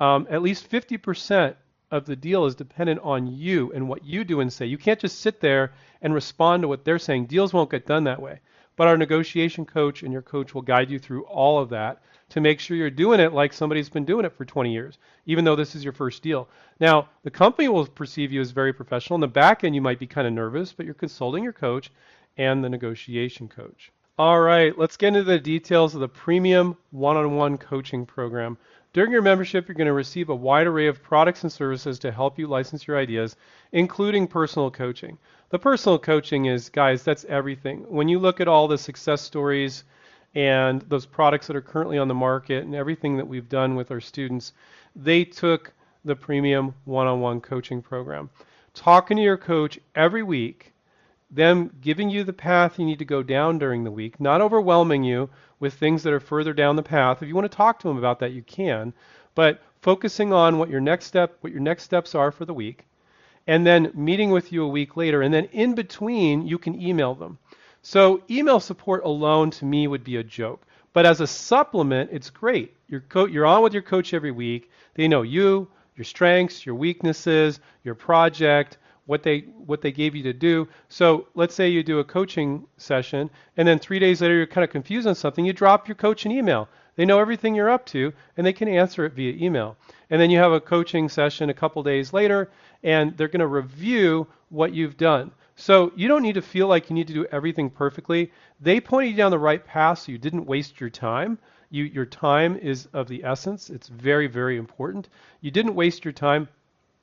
Um, 0.00 0.26
at 0.28 0.42
least 0.42 0.68
50% 0.68 1.54
of 1.94 2.06
the 2.06 2.16
deal 2.16 2.44
is 2.44 2.56
dependent 2.56 3.00
on 3.04 3.28
you 3.28 3.70
and 3.72 3.88
what 3.88 4.04
you 4.04 4.24
do 4.24 4.40
and 4.40 4.52
say. 4.52 4.66
You 4.66 4.76
can't 4.76 4.98
just 4.98 5.20
sit 5.20 5.40
there 5.40 5.72
and 6.02 6.12
respond 6.12 6.62
to 6.62 6.68
what 6.68 6.84
they're 6.84 6.98
saying. 6.98 7.26
Deals 7.26 7.52
won't 7.52 7.70
get 7.70 7.86
done 7.86 8.02
that 8.04 8.20
way. 8.20 8.40
But 8.74 8.88
our 8.88 8.96
negotiation 8.96 9.64
coach 9.64 10.02
and 10.02 10.12
your 10.12 10.20
coach 10.20 10.54
will 10.54 10.62
guide 10.62 10.90
you 10.90 10.98
through 10.98 11.22
all 11.26 11.60
of 11.60 11.68
that 11.68 12.02
to 12.30 12.40
make 12.40 12.58
sure 12.58 12.76
you're 12.76 12.90
doing 12.90 13.20
it 13.20 13.32
like 13.32 13.52
somebody's 13.52 13.88
been 13.88 14.04
doing 14.04 14.24
it 14.24 14.32
for 14.32 14.44
20 14.44 14.72
years, 14.72 14.98
even 15.26 15.44
though 15.44 15.54
this 15.54 15.76
is 15.76 15.84
your 15.84 15.92
first 15.92 16.20
deal. 16.20 16.48
Now, 16.80 17.08
the 17.22 17.30
company 17.30 17.68
will 17.68 17.86
perceive 17.86 18.32
you 18.32 18.40
as 18.40 18.50
very 18.50 18.72
professional. 18.72 19.14
In 19.14 19.20
the 19.20 19.28
back 19.28 19.62
end, 19.62 19.76
you 19.76 19.80
might 19.80 20.00
be 20.00 20.08
kind 20.08 20.26
of 20.26 20.32
nervous, 20.32 20.72
but 20.72 20.86
you're 20.86 20.96
consulting 20.96 21.44
your 21.44 21.52
coach 21.52 21.92
and 22.36 22.64
the 22.64 22.68
negotiation 22.68 23.46
coach. 23.46 23.92
All 24.18 24.40
right, 24.40 24.76
let's 24.78 24.96
get 24.96 25.08
into 25.08 25.22
the 25.22 25.38
details 25.38 25.94
of 25.94 26.00
the 26.00 26.08
premium 26.08 26.76
one 26.90 27.16
on 27.16 27.36
one 27.36 27.58
coaching 27.58 28.04
program. 28.04 28.58
During 28.94 29.10
your 29.10 29.22
membership, 29.22 29.66
you're 29.66 29.74
going 29.74 29.88
to 29.88 29.92
receive 29.92 30.28
a 30.28 30.36
wide 30.36 30.68
array 30.68 30.86
of 30.86 31.02
products 31.02 31.42
and 31.42 31.50
services 31.50 31.98
to 31.98 32.12
help 32.12 32.38
you 32.38 32.46
license 32.46 32.86
your 32.86 32.96
ideas, 32.96 33.34
including 33.72 34.28
personal 34.28 34.70
coaching. 34.70 35.18
The 35.50 35.58
personal 35.58 35.98
coaching 35.98 36.44
is, 36.44 36.68
guys, 36.68 37.02
that's 37.02 37.24
everything. 37.24 37.80
When 37.88 38.08
you 38.08 38.20
look 38.20 38.40
at 38.40 38.46
all 38.46 38.68
the 38.68 38.78
success 38.78 39.20
stories 39.20 39.82
and 40.36 40.80
those 40.82 41.06
products 41.06 41.48
that 41.48 41.56
are 41.56 41.60
currently 41.60 41.98
on 41.98 42.06
the 42.06 42.14
market 42.14 42.62
and 42.62 42.76
everything 42.76 43.16
that 43.16 43.26
we've 43.26 43.48
done 43.48 43.74
with 43.74 43.90
our 43.90 44.00
students, 44.00 44.52
they 44.94 45.24
took 45.24 45.72
the 46.04 46.14
premium 46.14 46.72
one 46.84 47.08
on 47.08 47.20
one 47.20 47.40
coaching 47.40 47.82
program. 47.82 48.30
Talking 48.74 49.16
to 49.16 49.22
your 49.24 49.36
coach 49.36 49.76
every 49.96 50.22
week 50.22 50.72
them 51.34 51.68
giving 51.80 52.10
you 52.10 52.22
the 52.22 52.32
path 52.32 52.78
you 52.78 52.86
need 52.86 53.00
to 53.00 53.04
go 53.04 53.22
down 53.22 53.58
during 53.58 53.82
the 53.82 53.90
week, 53.90 54.20
not 54.20 54.40
overwhelming 54.40 55.02
you 55.02 55.28
with 55.64 55.72
things 55.72 56.02
that 56.02 56.12
are 56.12 56.20
further 56.20 56.52
down 56.52 56.76
the 56.76 56.82
path. 56.82 57.22
If 57.22 57.28
you 57.28 57.34
want 57.34 57.50
to 57.50 57.56
talk 57.56 57.78
to 57.78 57.88
them 57.88 57.96
about 57.96 58.18
that, 58.18 58.32
you 58.32 58.42
can, 58.42 58.92
but 59.34 59.62
focusing 59.80 60.30
on 60.30 60.58
what 60.58 60.68
your 60.68 60.80
next 60.80 61.06
step, 61.06 61.38
what 61.40 61.54
your 61.54 61.62
next 61.62 61.84
steps 61.84 62.14
are 62.14 62.30
for 62.30 62.44
the 62.44 62.52
week, 62.52 62.84
and 63.46 63.66
then 63.66 63.90
meeting 63.94 64.30
with 64.30 64.52
you 64.52 64.62
a 64.62 64.68
week 64.68 64.94
later, 64.94 65.22
and 65.22 65.32
then 65.32 65.46
in 65.52 65.74
between 65.74 66.46
you 66.46 66.58
can 66.58 66.78
email 66.78 67.14
them. 67.14 67.38
So 67.80 68.20
email 68.30 68.60
support 68.60 69.04
alone 69.04 69.50
to 69.52 69.64
me 69.64 69.86
would 69.86 70.04
be 70.04 70.18
a 70.18 70.22
joke. 70.22 70.66
But 70.92 71.06
as 71.06 71.22
a 71.22 71.26
supplement, 71.26 72.10
it's 72.12 72.28
great. 72.28 72.74
You're, 72.86 73.00
co- 73.00 73.26
you're 73.26 73.46
on 73.46 73.62
with 73.62 73.72
your 73.72 73.82
coach 73.82 74.12
every 74.12 74.32
week. 74.32 74.70
They 74.92 75.08
know 75.08 75.22
you, 75.22 75.68
your 75.96 76.04
strengths, 76.04 76.66
your 76.66 76.74
weaknesses, 76.74 77.58
your 77.84 77.94
project, 77.94 78.76
what 79.06 79.22
they 79.22 79.40
what 79.66 79.82
they 79.82 79.92
gave 79.92 80.14
you 80.14 80.22
to 80.22 80.32
do. 80.32 80.68
So 80.88 81.28
let's 81.34 81.54
say 81.54 81.68
you 81.68 81.82
do 81.82 81.98
a 81.98 82.04
coaching 82.04 82.66
session, 82.76 83.30
and 83.56 83.66
then 83.68 83.78
three 83.78 83.98
days 83.98 84.22
later 84.22 84.34
you're 84.34 84.46
kind 84.46 84.64
of 84.64 84.70
confused 84.70 85.06
on 85.06 85.14
something. 85.14 85.44
You 85.44 85.52
drop 85.52 85.88
your 85.88 85.94
coach 85.94 86.24
an 86.24 86.32
email. 86.32 86.68
They 86.96 87.04
know 87.04 87.18
everything 87.18 87.54
you're 87.54 87.70
up 87.70 87.86
to, 87.86 88.12
and 88.36 88.46
they 88.46 88.52
can 88.52 88.68
answer 88.68 89.04
it 89.04 89.14
via 89.14 89.32
email. 89.32 89.76
And 90.10 90.20
then 90.20 90.30
you 90.30 90.38
have 90.38 90.52
a 90.52 90.60
coaching 90.60 91.08
session 91.08 91.50
a 91.50 91.54
couple 91.54 91.82
days 91.82 92.12
later, 92.12 92.50
and 92.82 93.16
they're 93.16 93.28
going 93.28 93.40
to 93.40 93.46
review 93.46 94.26
what 94.50 94.72
you've 94.72 94.96
done. 94.96 95.32
So 95.56 95.92
you 95.96 96.08
don't 96.08 96.22
need 96.22 96.34
to 96.34 96.42
feel 96.42 96.68
like 96.68 96.88
you 96.88 96.94
need 96.94 97.08
to 97.08 97.14
do 97.14 97.26
everything 97.32 97.68
perfectly. 97.68 98.30
They 98.60 98.80
pointed 98.80 99.10
you 99.10 99.16
down 99.16 99.32
the 99.32 99.38
right 99.38 99.64
path, 99.64 100.00
so 100.00 100.12
you 100.12 100.18
didn't 100.18 100.46
waste 100.46 100.80
your 100.80 100.90
time. 100.90 101.38
You, 101.70 101.84
your 101.84 102.06
time 102.06 102.56
is 102.58 102.86
of 102.92 103.08
the 103.08 103.24
essence. 103.24 103.70
It's 103.70 103.88
very, 103.88 104.28
very 104.28 104.56
important. 104.56 105.08
You 105.40 105.50
didn't 105.50 105.74
waste 105.74 106.04
your 106.04 106.12
time, 106.12 106.48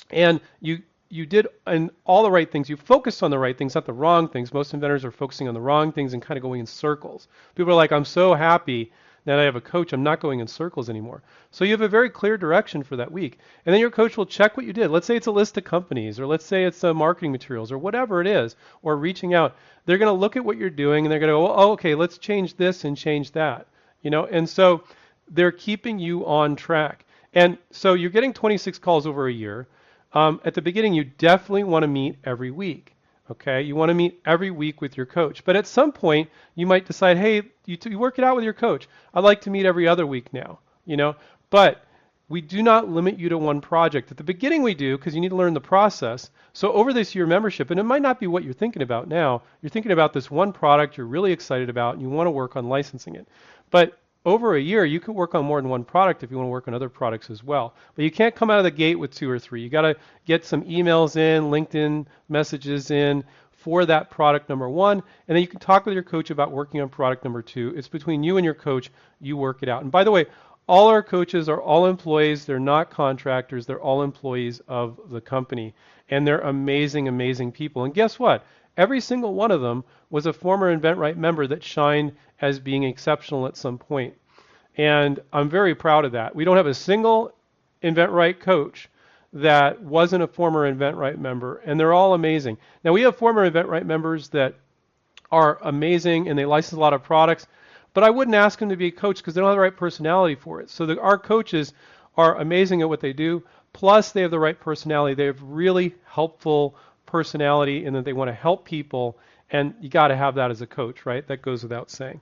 and 0.10 0.40
you 0.62 0.82
you 1.12 1.26
did 1.26 1.48
and 1.68 1.92
all 2.06 2.24
the 2.24 2.32
right 2.32 2.50
things. 2.50 2.70
You 2.70 2.78
focused 2.78 3.22
on 3.22 3.32
the 3.32 3.40
right 3.40 3.58
things, 3.58 3.76
not 3.76 3.86
the 3.86 3.94
wrong 3.94 4.28
things. 4.28 4.54
Most 4.54 4.74
inventors 4.74 5.04
are 5.04 5.12
focusing 5.12 5.48
on 5.48 5.54
the 5.54 5.62
wrong 5.62 5.92
things 5.92 6.14
and 6.14 6.22
kind 6.22 6.38
of 6.38 6.42
going 6.42 6.60
in 6.60 6.66
circles. 6.66 7.28
People 7.56 7.74
are 7.74 7.76
like, 7.76 7.92
I'm 7.92 8.06
so 8.06 8.34
happy 8.34 8.92
that 9.26 9.38
I 9.38 9.44
have 9.44 9.56
a 9.56 9.62
coach. 9.62 9.94
I'm 9.94 10.04
not 10.04 10.20
going 10.20 10.40
in 10.40 10.48
circles 10.48 10.90
anymore. 10.90 11.22
So 11.52 11.64
you 11.64 11.72
have 11.72 11.82
a 11.82 11.88
very 11.88 12.10
clear 12.10 12.38
direction 12.38 12.82
for 12.82 12.96
that 12.96 13.12
week. 13.12 13.38
And 13.66 13.74
then 13.74 13.80
your 13.80 13.92
coach 13.92 14.18
will 14.18 14.26
check 14.26 14.58
what 14.58 14.66
you 14.66 14.74
did. 14.74 14.90
Let's 14.90 15.06
say 15.06 15.16
it's 15.16 15.28
a 15.28 15.32
list 15.32 15.58
of 15.58 15.64
companies, 15.64 16.20
or 16.20 16.26
let's 16.26 16.46
say 16.46 16.64
it's 16.64 16.84
uh, 16.84 16.94
marketing 16.94 17.32
materials, 17.32 17.72
or 17.72 17.78
whatever 17.78 18.22
it 18.22 18.28
is, 18.28 18.56
or 18.82 18.98
reaching 18.98 19.34
out. 19.34 19.56
They're 19.86 20.00
going 20.00 20.14
to 20.14 20.20
look 20.20 20.38
at 20.38 20.46
what 20.46 20.58
you're 20.58 20.70
doing 20.70 21.06
and 21.06 21.12
they're 21.12 21.20
going 21.20 21.30
to 21.30 21.34
go, 21.34 21.54
oh, 21.54 21.72
okay, 21.74 21.94
let's 21.94 22.18
change 22.18 22.56
this 22.56 22.84
and 22.84 22.98
change 22.98 23.32
that. 23.32 23.68
You 24.02 24.10
know, 24.10 24.26
and 24.26 24.50
so 24.50 24.84
they're 25.30 25.52
keeping 25.52 26.00
you 26.00 26.26
on 26.26 26.56
track. 26.56 27.06
And 27.34 27.58
so 27.70 27.94
you're 27.94 28.10
getting 28.10 28.34
26 28.34 28.80
calls 28.80 29.06
over 29.06 29.28
a 29.28 29.34
year 29.34 29.68
um, 30.14 30.42
at 30.44 30.54
the 30.54 30.62
beginning, 30.62 30.94
you 30.94 31.04
definitely 31.04 31.64
want 31.64 31.84
to 31.84 31.88
meet 31.88 32.18
every 32.24 32.52
week. 32.52 32.96
Okay, 33.30 33.62
you 33.62 33.76
want 33.76 33.90
to 33.90 33.94
meet 33.94 34.20
every 34.26 34.52
week 34.52 34.82
with 34.82 34.98
your 34.98 35.06
coach. 35.06 35.46
But 35.46 35.56
at 35.56 35.66
some 35.66 35.94
point, 35.94 36.30
you 36.56 36.68
might 36.68 36.86
decide, 36.86 37.18
hey, 37.18 37.44
you, 37.66 37.78
t- 37.78 37.92
you 37.92 37.98
work 37.98 38.18
it 38.18 38.26
out 38.26 38.36
with 38.36 38.44
your 38.44 38.54
coach. 38.54 38.90
I'd 39.14 39.24
like 39.24 39.42
to 39.42 39.50
meet 39.50 39.66
every 39.66 39.88
other 39.88 40.06
week 40.06 40.34
now. 40.34 40.60
You 40.86 40.98
know, 40.98 41.16
but 41.50 41.86
we 42.28 42.42
do 42.42 42.64
not 42.64 42.90
limit 42.90 43.20
you 43.20 43.30
to 43.30 43.38
one 43.38 43.62
project. 43.62 44.10
At 44.10 44.18
the 44.18 44.24
beginning, 44.24 44.64
we 44.64 44.74
do 44.74 44.98
because 44.98 45.14
you 45.14 45.22
need 45.22 45.30
to 45.30 45.36
learn 45.36 45.54
the 45.54 45.62
process. 45.62 46.32
So 46.54 46.72
over 46.74 46.94
this 46.94 47.14
year 47.14 47.28
membership, 47.28 47.72
and 47.72 47.80
it 47.80 47.84
might 47.84 48.02
not 48.02 48.20
be 48.20 48.28
what 48.28 48.44
you're 48.44 48.54
thinking 48.54 48.82
about 48.82 49.08
now. 49.08 49.44
You're 49.62 49.70
thinking 49.70 49.92
about 49.92 50.14
this 50.14 50.32
one 50.32 50.52
product 50.52 50.98
you're 50.98 51.06
really 51.06 51.32
excited 51.32 51.70
about, 51.70 51.94
and 51.94 52.02
you 52.02 52.10
want 52.10 52.28
to 52.28 52.32
work 52.32 52.56
on 52.56 52.70
licensing 52.70 53.16
it. 53.16 53.28
But 53.70 53.98
over 54.26 54.56
a 54.56 54.62
year, 54.62 54.86
you 54.86 55.00
can 55.00 55.14
work 55.14 55.34
on 55.36 55.46
more 55.46 55.62
than 55.62 55.70
one 55.70 55.84
product 55.84 56.24
if 56.24 56.32
you 56.32 56.38
want 56.38 56.48
to 56.48 56.52
work 56.52 56.68
on 56.68 56.74
other 56.74 56.90
products 56.90 57.30
as 57.30 57.44
well. 57.44 57.74
But 57.96 58.04
you 58.06 58.12
can't 58.12 58.36
come 58.36 58.50
out 58.50 58.60
of 58.60 58.64
the 58.64 58.72
gate 58.72 58.96
with 59.00 59.14
two 59.14 59.30
or 59.30 59.40
three. 59.40 59.62
You 59.62 59.70
got 59.70 59.82
to 59.82 59.96
get 60.26 60.46
some 60.46 60.64
emails 60.64 61.16
in, 61.16 61.46
LinkedIn 61.46 62.06
messages 62.30 62.92
in 62.92 63.24
for 63.52 63.86
that 63.86 64.10
product 64.10 64.50
number 64.50 64.68
one, 64.68 64.98
and 65.28 65.36
then 65.36 65.42
you 65.42 65.48
can 65.48 65.60
talk 65.60 65.86
with 65.86 65.94
your 65.94 66.04
coach 66.04 66.32
about 66.32 66.52
working 66.52 66.82
on 66.82 66.90
product 66.90 67.24
number 67.24 67.42
two. 67.44 67.74
It's 67.76 67.88
between 67.88 68.24
you 68.24 68.38
and 68.38 68.46
your 68.46 68.56
coach. 68.56 68.90
You 69.20 69.38
work 69.38 69.62
it 69.62 69.70
out. 69.70 69.84
And 69.84 69.92
by 69.92 70.04
the 70.04 70.12
way, 70.12 70.26
All 70.68 70.88
our 70.88 71.04
coaches 71.04 71.50
are 71.50 71.62
all 71.62 71.86
employees. 71.86 72.46
They're 72.46 72.60
not 72.60 72.90
contractors. 72.92 73.66
They're 73.66 73.82
all 73.82 74.04
employees 74.04 74.62
of 74.70 75.00
the 75.10 75.20
company. 75.20 75.74
And 76.10 76.26
they're 76.26 76.40
amazing, 76.40 77.08
amazing 77.08 77.52
people. 77.52 77.84
And 77.84 77.94
guess 77.94 78.20
what? 78.20 78.46
Every 78.78 79.02
single 79.02 79.34
one 79.34 79.52
of 79.52 79.62
them 79.62 79.84
was 80.10 80.26
a 80.26 80.34
former 80.34 80.76
InventRight 80.76 81.18
member 81.18 81.48
that 81.48 81.64
shined 81.64 82.14
as 82.40 82.60
being 82.60 82.84
exceptional 82.84 83.48
at 83.48 83.58
some 83.58 83.78
point. 83.78 84.14
And 84.78 85.20
I'm 85.34 85.50
very 85.50 85.76
proud 85.76 86.06
of 86.06 86.14
that. 86.14 86.36
We 86.36 86.46
don't 86.46 86.58
have 86.58 86.68
a 86.68 86.74
single 86.74 87.34
InventRight 87.84 88.40
coach 88.40 88.90
that 89.34 89.82
wasn't 89.82 90.24
a 90.24 90.28
former 90.28 90.72
InventRight 90.72 91.18
member, 91.18 91.58
and 91.66 91.80
they're 91.80 91.94
all 91.94 92.14
amazing. 92.14 92.58
Now, 92.84 92.92
we 92.92 93.02
have 93.04 93.16
former 93.16 93.50
InventRight 93.50 93.86
members 93.86 94.30
that 94.30 94.56
are 95.32 95.58
amazing 95.62 96.28
and 96.28 96.38
they 96.38 96.46
license 96.46 96.78
a 96.78 96.82
lot 96.82 96.94
of 96.94 97.04
products, 97.04 97.48
but 97.94 98.04
I 98.04 98.10
wouldn't 98.10 98.36
ask 98.36 98.60
them 98.60 98.70
to 98.70 98.76
be 98.76 98.88
a 98.88 98.92
coach 98.92 99.18
because 99.18 99.34
they 99.34 99.42
don't 99.42 99.50
have 99.50 99.56
the 99.56 99.62
right 99.62 99.76
personality 99.76 100.36
for 100.36 100.62
it. 100.62 100.70
So 100.70 100.86
the, 100.86 101.00
our 101.00 101.18
coaches 101.18 101.74
are 102.18 102.40
amazing 102.40 102.82
at 102.82 102.90
what 102.90 103.00
they 103.00 103.14
do, 103.14 103.44
plus 103.74 104.12
they 104.12 104.22
have 104.22 104.32
the 104.32 104.40
right 104.40 104.60
personality. 104.60 105.16
They 105.16 105.26
have 105.26 105.42
really 105.42 105.96
helpful 106.06 106.76
personality 107.12 107.86
and 107.86 107.96
that 107.96 108.06
they 108.06 108.14
want 108.14 108.30
to 108.30 108.34
help 108.34 108.66
people, 108.66 109.18
and 109.52 109.74
you 109.82 109.90
got 109.90 110.08
to 110.08 110.16
have 110.16 110.36
that 110.36 110.50
as 110.50 110.62
a 110.62 110.68
coach, 110.68 111.06
right? 111.06 111.28
That 111.28 111.42
goes 111.42 111.62
without 111.64 111.92
saying. 111.92 112.22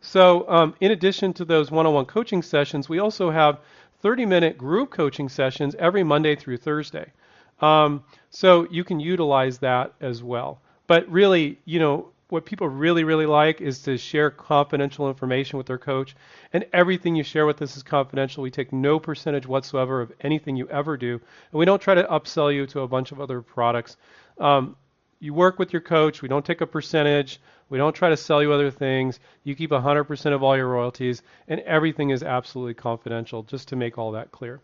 So, 0.00 0.48
um, 0.48 0.74
in 0.80 0.92
addition 0.92 1.34
to 1.34 1.44
those 1.44 1.70
one 1.70 1.86
on 1.86 1.92
one 1.92 2.06
coaching 2.06 2.42
sessions, 2.42 2.88
we 2.88 2.98
also 2.98 3.30
have 3.30 3.60
30 4.00 4.24
minute 4.24 4.56
group 4.56 4.90
coaching 4.90 5.28
sessions 5.28 5.74
every 5.78 6.02
Monday 6.02 6.34
through 6.34 6.56
Thursday. 6.56 7.12
Um, 7.60 8.02
so, 8.30 8.66
you 8.70 8.82
can 8.82 8.98
utilize 8.98 9.58
that 9.58 9.92
as 10.00 10.22
well. 10.22 10.62
But 10.86 11.08
really, 11.08 11.58
you 11.66 11.78
know, 11.78 12.10
what 12.30 12.44
people 12.44 12.68
really, 12.68 13.04
really 13.04 13.26
like 13.26 13.60
is 13.60 13.80
to 13.82 13.96
share 13.96 14.30
confidential 14.30 15.08
information 15.08 15.58
with 15.58 15.66
their 15.66 15.78
coach. 15.78 16.14
And 16.52 16.64
everything 16.72 17.16
you 17.16 17.22
share 17.22 17.46
with 17.46 17.60
us 17.62 17.76
is 17.76 17.82
confidential. 17.82 18.42
We 18.42 18.50
take 18.50 18.72
no 18.72 18.98
percentage 18.98 19.46
whatsoever 19.46 20.00
of 20.00 20.12
anything 20.20 20.56
you 20.56 20.68
ever 20.68 20.96
do. 20.96 21.14
And 21.14 21.58
we 21.58 21.64
don't 21.64 21.82
try 21.82 21.94
to 21.94 22.04
upsell 22.04 22.54
you 22.54 22.66
to 22.68 22.80
a 22.80 22.88
bunch 22.88 23.12
of 23.12 23.20
other 23.20 23.42
products. 23.42 23.96
Um, 24.40 24.76
you 25.20 25.34
work 25.34 25.58
with 25.58 25.72
your 25.72 25.82
coach. 25.82 26.22
We 26.22 26.28
don't 26.28 26.44
take 26.44 26.62
a 26.62 26.66
percentage. 26.66 27.40
We 27.68 27.78
don't 27.78 27.92
try 27.92 28.08
to 28.08 28.16
sell 28.16 28.42
you 28.42 28.52
other 28.52 28.70
things. 28.70 29.20
You 29.44 29.54
keep 29.54 29.70
100% 29.70 30.32
of 30.34 30.42
all 30.42 30.56
your 30.56 30.68
royalties, 30.68 31.22
and 31.46 31.60
everything 31.60 32.10
is 32.10 32.22
absolutely 32.22 32.74
confidential, 32.74 33.42
just 33.44 33.68
to 33.68 33.76
make 33.76 33.98
all 33.98 34.12
that 34.12 34.32
clear. 34.32 34.60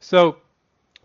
So, 0.00 0.36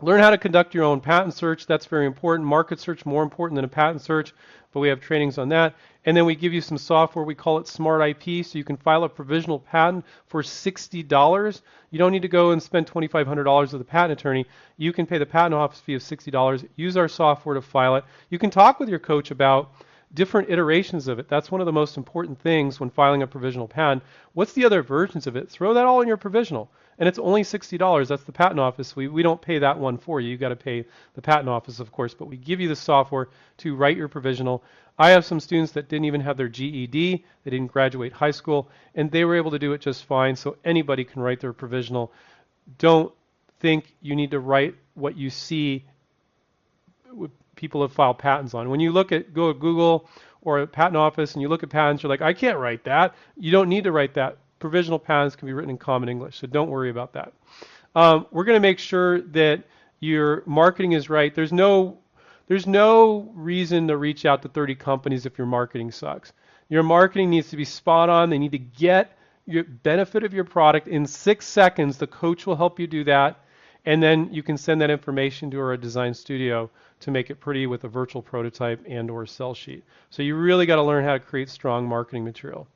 learn 0.00 0.20
how 0.20 0.30
to 0.30 0.38
conduct 0.38 0.74
your 0.74 0.84
own 0.84 1.00
patent 1.00 1.34
search. 1.34 1.66
That's 1.66 1.86
very 1.86 2.06
important. 2.06 2.48
Market 2.48 2.80
search, 2.80 3.04
more 3.04 3.22
important 3.22 3.56
than 3.56 3.64
a 3.64 3.68
patent 3.68 4.02
search 4.02 4.32
but 4.72 4.80
we 4.80 4.88
have 4.88 5.00
trainings 5.00 5.38
on 5.38 5.48
that. 5.48 5.74
And 6.04 6.16
then 6.16 6.24
we 6.24 6.34
give 6.34 6.52
you 6.52 6.60
some 6.60 6.78
software. 6.78 7.24
We 7.24 7.34
call 7.34 7.58
it 7.58 7.66
Smart 7.66 8.00
IP, 8.00 8.44
so 8.44 8.58
you 8.58 8.64
can 8.64 8.76
file 8.76 9.04
a 9.04 9.08
provisional 9.08 9.58
patent 9.58 10.04
for 10.26 10.42
$60. 10.42 11.60
You 11.90 11.98
don't 11.98 12.12
need 12.12 12.22
to 12.22 12.28
go 12.28 12.50
and 12.50 12.62
spend 12.62 12.86
$2,500 12.86 13.72
with 13.72 13.80
a 13.80 13.84
patent 13.84 14.18
attorney. 14.18 14.46
You 14.76 14.92
can 14.92 15.06
pay 15.06 15.18
the 15.18 15.26
patent 15.26 15.54
office 15.54 15.80
fee 15.80 15.94
of 15.94 16.02
$60. 16.02 16.68
Use 16.76 16.96
our 16.96 17.08
software 17.08 17.54
to 17.54 17.62
file 17.62 17.96
it. 17.96 18.04
You 18.30 18.38
can 18.38 18.50
talk 18.50 18.78
with 18.78 18.88
your 18.88 18.98
coach 18.98 19.30
about 19.30 19.70
different 20.14 20.48
iterations 20.48 21.08
of 21.08 21.18
it. 21.18 21.28
That's 21.28 21.50
one 21.50 21.60
of 21.60 21.66
the 21.66 21.72
most 21.72 21.96
important 21.96 22.40
things 22.40 22.80
when 22.80 22.90
filing 22.90 23.22
a 23.22 23.26
provisional 23.26 23.68
patent. 23.68 24.02
What's 24.32 24.52
the 24.52 24.64
other 24.64 24.82
versions 24.82 25.26
of 25.26 25.36
it? 25.36 25.50
Throw 25.50 25.74
that 25.74 25.84
all 25.84 26.00
in 26.00 26.08
your 26.08 26.16
provisional. 26.16 26.70
And 26.98 27.08
it's 27.08 27.18
only 27.18 27.42
$60. 27.42 28.08
That's 28.08 28.24
the 28.24 28.32
patent 28.32 28.58
office. 28.58 28.96
We, 28.96 29.06
we 29.08 29.22
don't 29.22 29.40
pay 29.40 29.60
that 29.60 29.78
one 29.78 29.98
for 29.98 30.20
you. 30.20 30.30
You've 30.30 30.40
got 30.40 30.48
to 30.48 30.56
pay 30.56 30.84
the 31.14 31.22
patent 31.22 31.48
office, 31.48 31.78
of 31.78 31.92
course, 31.92 32.14
but 32.14 32.26
we 32.26 32.36
give 32.36 32.60
you 32.60 32.68
the 32.68 32.76
software 32.76 33.28
to 33.58 33.76
write 33.76 33.96
your 33.96 34.08
provisional. 34.08 34.64
I 34.98 35.10
have 35.10 35.24
some 35.24 35.38
students 35.38 35.72
that 35.72 35.88
didn't 35.88 36.06
even 36.06 36.20
have 36.22 36.36
their 36.36 36.48
GED, 36.48 37.24
they 37.44 37.50
didn't 37.50 37.68
graduate 37.68 38.12
high 38.12 38.32
school, 38.32 38.68
and 38.96 39.10
they 39.10 39.24
were 39.24 39.36
able 39.36 39.52
to 39.52 39.58
do 39.58 39.72
it 39.72 39.80
just 39.80 40.04
fine. 40.04 40.34
So 40.34 40.56
anybody 40.64 41.04
can 41.04 41.22
write 41.22 41.40
their 41.40 41.52
provisional. 41.52 42.12
Don't 42.78 43.12
think 43.60 43.94
you 44.02 44.16
need 44.16 44.32
to 44.32 44.40
write 44.40 44.74
what 44.94 45.16
you 45.16 45.30
see 45.30 45.84
people 47.58 47.82
have 47.82 47.92
filed 47.92 48.18
patents 48.18 48.54
on. 48.54 48.70
When 48.70 48.80
you 48.80 48.92
look 48.92 49.12
at 49.12 49.34
go 49.34 49.52
to 49.52 49.58
Google 49.58 50.08
or 50.40 50.60
a 50.60 50.66
patent 50.66 50.96
office 50.96 51.34
and 51.34 51.42
you 51.42 51.48
look 51.48 51.62
at 51.62 51.68
patents, 51.68 52.02
you're 52.02 52.10
like, 52.10 52.22
I 52.22 52.32
can't 52.32 52.58
write 52.58 52.84
that. 52.84 53.14
You 53.36 53.50
don't 53.50 53.68
need 53.68 53.84
to 53.84 53.92
write 53.92 54.14
that. 54.14 54.38
Provisional 54.58 54.98
patents 54.98 55.36
can 55.36 55.46
be 55.46 55.52
written 55.52 55.70
in 55.70 55.78
common 55.78 56.08
English, 56.08 56.38
so 56.38 56.46
don't 56.46 56.70
worry 56.70 56.90
about 56.90 57.12
that. 57.12 57.32
Um, 57.94 58.26
we're 58.30 58.44
going 58.44 58.56
to 58.56 58.60
make 58.60 58.78
sure 58.78 59.20
that 59.20 59.64
your 60.00 60.42
marketing 60.46 60.92
is 60.92 61.08
right. 61.10 61.34
There's 61.34 61.52
no 61.52 61.98
there's 62.46 62.66
no 62.66 63.30
reason 63.34 63.88
to 63.88 63.96
reach 63.98 64.24
out 64.24 64.40
to 64.40 64.48
30 64.48 64.74
companies 64.76 65.26
if 65.26 65.36
your 65.36 65.46
marketing 65.46 65.90
sucks. 65.90 66.32
Your 66.70 66.82
marketing 66.82 67.28
needs 67.28 67.50
to 67.50 67.58
be 67.58 67.64
spot 67.66 68.08
on. 68.08 68.30
They 68.30 68.38
need 68.38 68.52
to 68.52 68.58
get 68.58 69.18
your 69.44 69.64
benefit 69.64 70.24
of 70.24 70.32
your 70.32 70.44
product 70.44 70.88
in 70.88 71.06
six 71.06 71.46
seconds. 71.46 71.98
The 71.98 72.06
coach 72.06 72.46
will 72.46 72.56
help 72.56 72.80
you 72.80 72.86
do 72.86 73.04
that 73.04 73.38
and 73.88 74.02
then 74.02 74.28
you 74.32 74.42
can 74.42 74.58
send 74.58 74.82
that 74.82 74.90
information 74.90 75.50
to 75.50 75.60
our 75.60 75.76
design 75.76 76.12
studio 76.12 76.68
to 77.00 77.10
make 77.10 77.30
it 77.30 77.36
pretty 77.36 77.66
with 77.66 77.84
a 77.84 77.88
virtual 77.88 78.20
prototype 78.20 78.84
and 78.86 79.10
or 79.10 79.24
sell 79.24 79.54
sheet. 79.54 79.82
So 80.10 80.22
you 80.22 80.36
really 80.36 80.66
got 80.66 80.76
to 80.76 80.82
learn 80.82 81.04
how 81.04 81.14
to 81.14 81.20
create 81.20 81.48
strong 81.48 81.88
marketing 81.88 82.22
material. 82.22 82.66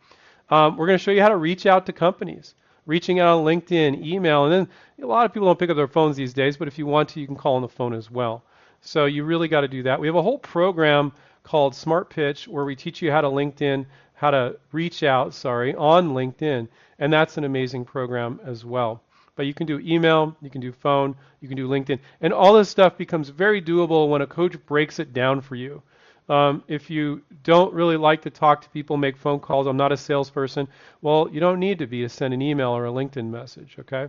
Um, 0.53 0.77
we're 0.77 0.87
going 0.87 0.99
to 0.99 1.03
show 1.03 1.13
you 1.13 1.23
how 1.23 1.31
to 1.31 1.37
reach 1.37 1.65
out 1.65 1.87
to 1.87 1.95
companies, 1.95 2.55
reaching 2.85 3.19
out 3.19 3.39
on 3.39 3.43
LinkedIn, 3.43 4.05
email, 4.05 4.45
and 4.45 4.53
then 4.53 4.69
a 5.03 5.07
lot 5.07 5.25
of 5.25 5.33
people 5.33 5.49
don't 5.49 5.59
pick 5.59 5.71
up 5.71 5.77
their 5.77 5.89
phones 5.89 6.15
these 6.15 6.35
days, 6.35 6.59
but 6.59 6.69
if 6.69 6.77
you 6.77 6.85
want 6.85 7.09
to, 7.09 7.21
you 7.21 7.27
can 7.27 7.37
call 7.37 7.57
on 7.57 7.63
the 7.63 7.69
phone 7.69 7.95
as 7.95 8.11
well. 8.11 8.43
So 8.83 9.07
you 9.07 9.25
really 9.25 9.49
got 9.49 9.63
to 9.63 9.69
do 9.69 9.85
that. 9.85 9.99
We 9.99 10.09
have 10.09 10.15
a 10.15 10.21
whole 10.21 10.37
program 10.37 11.13
called 11.43 11.75
Smart 11.75 12.11
Pitch 12.11 12.47
where 12.47 12.67
we 12.67 12.77
teach 12.77 13.01
you 13.01 13.11
how 13.11 13.23
to 13.23 13.29
LinkedIn, 13.29 13.87
how 14.13 14.31
to 14.31 14.59
reach 14.73 15.03
out, 15.03 15.33
sorry, 15.33 15.75
on 15.75 16.11
LinkedIn, 16.11 16.69
and 16.99 17.11
that's 17.11 17.39
an 17.39 17.45
amazing 17.45 17.87
program 17.87 18.39
as 18.45 18.63
well. 18.63 19.01
But 19.37 19.47
you 19.47 19.55
can 19.55 19.67
do 19.67 19.81
email, 19.81 20.37
you 20.43 20.51
can 20.51 20.61
do 20.61 20.73
phone, 20.73 21.17
you 21.41 21.49
can 21.49 21.57
do 21.57 21.67
LinkedIn. 21.67 21.99
And 22.21 22.35
all 22.35 22.53
this 22.53 22.69
stuff 22.69 22.99
becomes 22.99 23.31
very 23.31 23.63
doable 23.63 24.11
when 24.11 24.21
a 24.21 24.27
coach 24.27 24.57
breaks 24.67 24.99
it 24.99 25.15
down 25.15 25.41
for 25.41 25.55
you. 25.55 25.81
Um, 26.29 26.63
if 26.69 26.89
you 26.89 27.23
don't 27.43 27.75
really 27.75 27.97
like 27.97 28.23
to 28.23 28.31
talk 28.31 28.63
to 28.63 28.69
people, 28.71 28.97
make 28.97 29.17
phone 29.17 29.41
calls, 29.41 29.67
I'm 29.67 29.77
not 29.77 29.93
a 29.93 29.97
salesperson, 29.97 30.69
well, 31.01 31.29
you 31.31 31.41
don't 31.41 31.59
need 31.59 31.79
to 31.79 31.87
be 31.87 32.03
to 32.03 32.09
send 32.09 32.33
an 32.33 32.41
email 32.41 32.71
or 32.71 32.87
a 32.87 32.91
LinkedIn 32.91 33.29
message, 33.29 33.77
okay? 33.81 34.09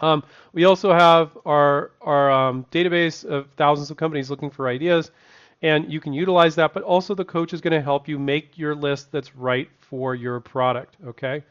Um, 0.00 0.22
we 0.52 0.64
also 0.64 0.92
have 0.92 1.36
our, 1.46 1.92
our 2.02 2.30
um, 2.30 2.66
database 2.70 3.24
of 3.24 3.50
thousands 3.56 3.90
of 3.90 3.96
companies 3.96 4.30
looking 4.30 4.50
for 4.50 4.68
ideas, 4.68 5.10
and 5.62 5.90
you 5.90 5.98
can 5.98 6.12
utilize 6.12 6.54
that, 6.56 6.74
but 6.74 6.82
also 6.82 7.14
the 7.14 7.24
coach 7.24 7.54
is 7.54 7.60
going 7.60 7.72
to 7.72 7.80
help 7.80 8.06
you 8.06 8.18
make 8.18 8.58
your 8.58 8.74
list 8.74 9.10
that's 9.10 9.34
right 9.34 9.70
for 9.80 10.14
your 10.14 10.40
product, 10.40 10.96
okay? 11.06 11.42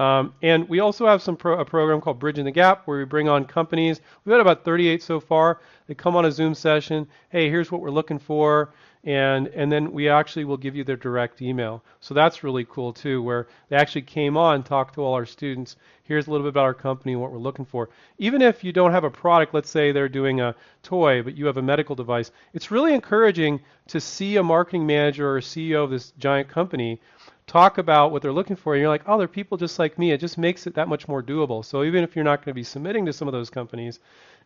Um, 0.00 0.32
and 0.40 0.66
we 0.66 0.80
also 0.80 1.06
have 1.06 1.20
some 1.20 1.36
pro- 1.36 1.60
a 1.60 1.64
program 1.66 2.00
called 2.00 2.18
Bridging 2.18 2.46
the 2.46 2.50
Gap 2.50 2.86
where 2.86 3.00
we 3.00 3.04
bring 3.04 3.28
on 3.28 3.44
companies. 3.44 4.00
We've 4.24 4.32
had 4.32 4.40
about 4.40 4.64
38 4.64 5.02
so 5.02 5.20
far. 5.20 5.60
They 5.88 5.94
come 5.94 6.16
on 6.16 6.24
a 6.24 6.32
Zoom 6.32 6.54
session. 6.54 7.06
Hey, 7.28 7.50
here's 7.50 7.70
what 7.70 7.82
we're 7.82 7.90
looking 7.90 8.18
for. 8.18 8.72
And, 9.04 9.48
and 9.48 9.70
then 9.70 9.92
we 9.92 10.08
actually 10.08 10.46
will 10.46 10.56
give 10.56 10.74
you 10.74 10.84
their 10.84 10.96
direct 10.96 11.42
email. 11.42 11.84
So 12.00 12.14
that's 12.14 12.42
really 12.42 12.64
cool 12.64 12.94
too, 12.94 13.22
where 13.22 13.48
they 13.68 13.76
actually 13.76 14.02
came 14.02 14.38
on, 14.38 14.62
talked 14.62 14.94
to 14.94 15.02
all 15.02 15.12
our 15.12 15.26
students. 15.26 15.76
Here's 16.04 16.26
a 16.26 16.30
little 16.30 16.46
bit 16.46 16.50
about 16.50 16.64
our 16.64 16.74
company 16.74 17.12
and 17.12 17.20
what 17.20 17.30
we're 17.30 17.36
looking 17.36 17.66
for. 17.66 17.90
Even 18.16 18.40
if 18.40 18.64
you 18.64 18.72
don't 18.72 18.92
have 18.92 19.04
a 19.04 19.10
product, 19.10 19.52
let's 19.52 19.68
say 19.68 19.92
they're 19.92 20.08
doing 20.08 20.40
a 20.40 20.54
toy, 20.82 21.22
but 21.22 21.36
you 21.36 21.44
have 21.44 21.58
a 21.58 21.62
medical 21.62 21.94
device, 21.94 22.30
it's 22.54 22.70
really 22.70 22.94
encouraging 22.94 23.60
to 23.88 24.00
see 24.00 24.36
a 24.36 24.42
marketing 24.42 24.86
manager 24.86 25.36
or 25.36 25.40
CEO 25.40 25.84
of 25.84 25.90
this 25.90 26.12
giant 26.12 26.48
company 26.48 27.00
talk 27.50 27.78
about 27.78 28.12
what 28.12 28.22
they're 28.22 28.32
looking 28.32 28.54
for, 28.54 28.74
and 28.74 28.80
you're 28.80 28.88
like, 28.88 29.02
oh, 29.06 29.18
they're 29.18 29.26
people 29.26 29.58
just 29.58 29.78
like 29.80 29.98
me. 29.98 30.12
It 30.12 30.20
just 30.20 30.38
makes 30.38 30.68
it 30.68 30.74
that 30.74 30.86
much 30.86 31.08
more 31.08 31.20
doable. 31.20 31.64
So 31.64 31.82
even 31.82 32.04
if 32.04 32.14
you're 32.14 32.24
not 32.24 32.44
going 32.44 32.52
to 32.52 32.54
be 32.54 32.62
submitting 32.62 33.04
to 33.06 33.12
some 33.12 33.26
of 33.26 33.32
those 33.32 33.50
companies, 33.50 33.98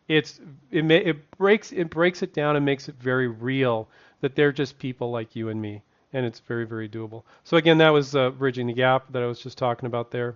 it's 0.07 0.39
it, 0.71 0.83
may, 0.83 0.97
it 0.97 1.37
breaks 1.37 1.71
it 1.71 1.89
breaks 1.91 2.23
it 2.23 2.33
down 2.33 2.55
and 2.55 2.65
makes 2.65 2.89
it 2.89 2.95
very 2.99 3.27
real 3.27 3.87
that 4.21 4.35
they're 4.35 4.51
just 4.51 4.79
people 4.79 5.11
like 5.11 5.35
you 5.35 5.49
and 5.49 5.61
me, 5.61 5.83
and 6.13 6.25
it's 6.25 6.39
very 6.39 6.65
very 6.65 6.89
doable. 6.89 7.21
So 7.43 7.57
again, 7.57 7.77
that 7.77 7.89
was 7.89 8.15
uh, 8.15 8.31
bridging 8.31 8.65
the 8.65 8.73
gap 8.73 9.05
that 9.11 9.21
I 9.21 9.27
was 9.27 9.39
just 9.39 9.57
talking 9.57 9.85
about 9.85 10.09
there. 10.09 10.35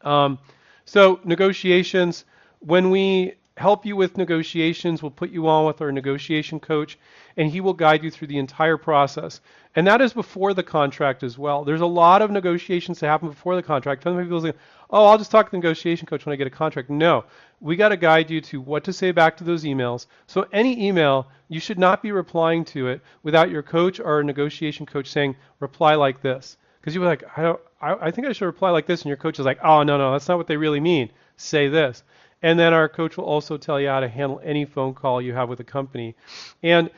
Um, 0.00 0.38
so 0.86 1.20
negotiations, 1.24 2.24
when 2.60 2.90
we 2.90 3.34
help 3.56 3.86
you 3.86 3.94
with 3.94 4.18
negotiations. 4.18 5.02
We'll 5.02 5.10
put 5.10 5.30
you 5.30 5.46
on 5.48 5.66
with 5.66 5.80
our 5.80 5.92
negotiation 5.92 6.58
coach, 6.58 6.98
and 7.36 7.50
he 7.50 7.60
will 7.60 7.72
guide 7.72 8.02
you 8.02 8.10
through 8.10 8.28
the 8.28 8.38
entire 8.38 8.76
process. 8.76 9.40
And 9.76 9.86
that 9.86 10.00
is 10.00 10.12
before 10.12 10.54
the 10.54 10.62
contract 10.62 11.22
as 11.22 11.38
well. 11.38 11.64
There's 11.64 11.80
a 11.80 11.86
lot 11.86 12.22
of 12.22 12.30
negotiations 12.30 13.00
that 13.00 13.08
happen 13.08 13.28
before 13.28 13.56
the 13.56 13.62
contract. 13.62 14.02
Some 14.02 14.20
people 14.20 14.40
say, 14.40 14.54
oh, 14.90 15.06
I'll 15.06 15.18
just 15.18 15.30
talk 15.30 15.46
to 15.46 15.50
the 15.52 15.56
negotiation 15.58 16.06
coach 16.06 16.26
when 16.26 16.32
I 16.32 16.36
get 16.36 16.46
a 16.46 16.50
contract. 16.50 16.90
No, 16.90 17.24
we 17.60 17.76
got 17.76 17.90
to 17.90 17.96
guide 17.96 18.30
you 18.30 18.40
to 18.40 18.60
what 18.60 18.84
to 18.84 18.92
say 18.92 19.12
back 19.12 19.36
to 19.36 19.44
those 19.44 19.64
emails. 19.64 20.06
So 20.26 20.46
any 20.52 20.86
email, 20.86 21.28
you 21.48 21.60
should 21.60 21.78
not 21.78 22.02
be 22.02 22.12
replying 22.12 22.64
to 22.66 22.88
it 22.88 23.02
without 23.22 23.50
your 23.50 23.62
coach 23.62 24.00
or 24.00 24.22
negotiation 24.22 24.86
coach 24.86 25.10
saying, 25.10 25.36
reply 25.60 25.94
like 25.94 26.22
this. 26.22 26.56
Because 26.80 26.94
you're 26.94 27.04
like, 27.04 27.24
I, 27.36 27.54
I, 27.80 28.06
I 28.06 28.10
think 28.10 28.26
I 28.26 28.32
should 28.32 28.46
reply 28.46 28.70
like 28.70 28.86
this, 28.86 29.02
and 29.02 29.08
your 29.08 29.16
coach 29.16 29.38
is 29.38 29.46
like, 29.46 29.58
oh, 29.64 29.82
no, 29.84 29.96
no, 29.96 30.12
that's 30.12 30.28
not 30.28 30.38
what 30.38 30.46
they 30.46 30.56
really 30.56 30.80
mean. 30.80 31.10
Say 31.36 31.68
this. 31.68 32.02
And 32.42 32.58
then 32.58 32.74
our 32.74 32.88
coach 32.88 33.16
will 33.16 33.24
also 33.24 33.56
tell 33.56 33.80
you 33.80 33.88
how 33.88 34.00
to 34.00 34.08
handle 34.08 34.40
any 34.44 34.64
phone 34.64 34.94
call 34.94 35.22
you 35.22 35.32
have 35.32 35.48
with 35.48 35.60
a 35.60 35.64
company. 35.64 36.14
And 36.62 36.90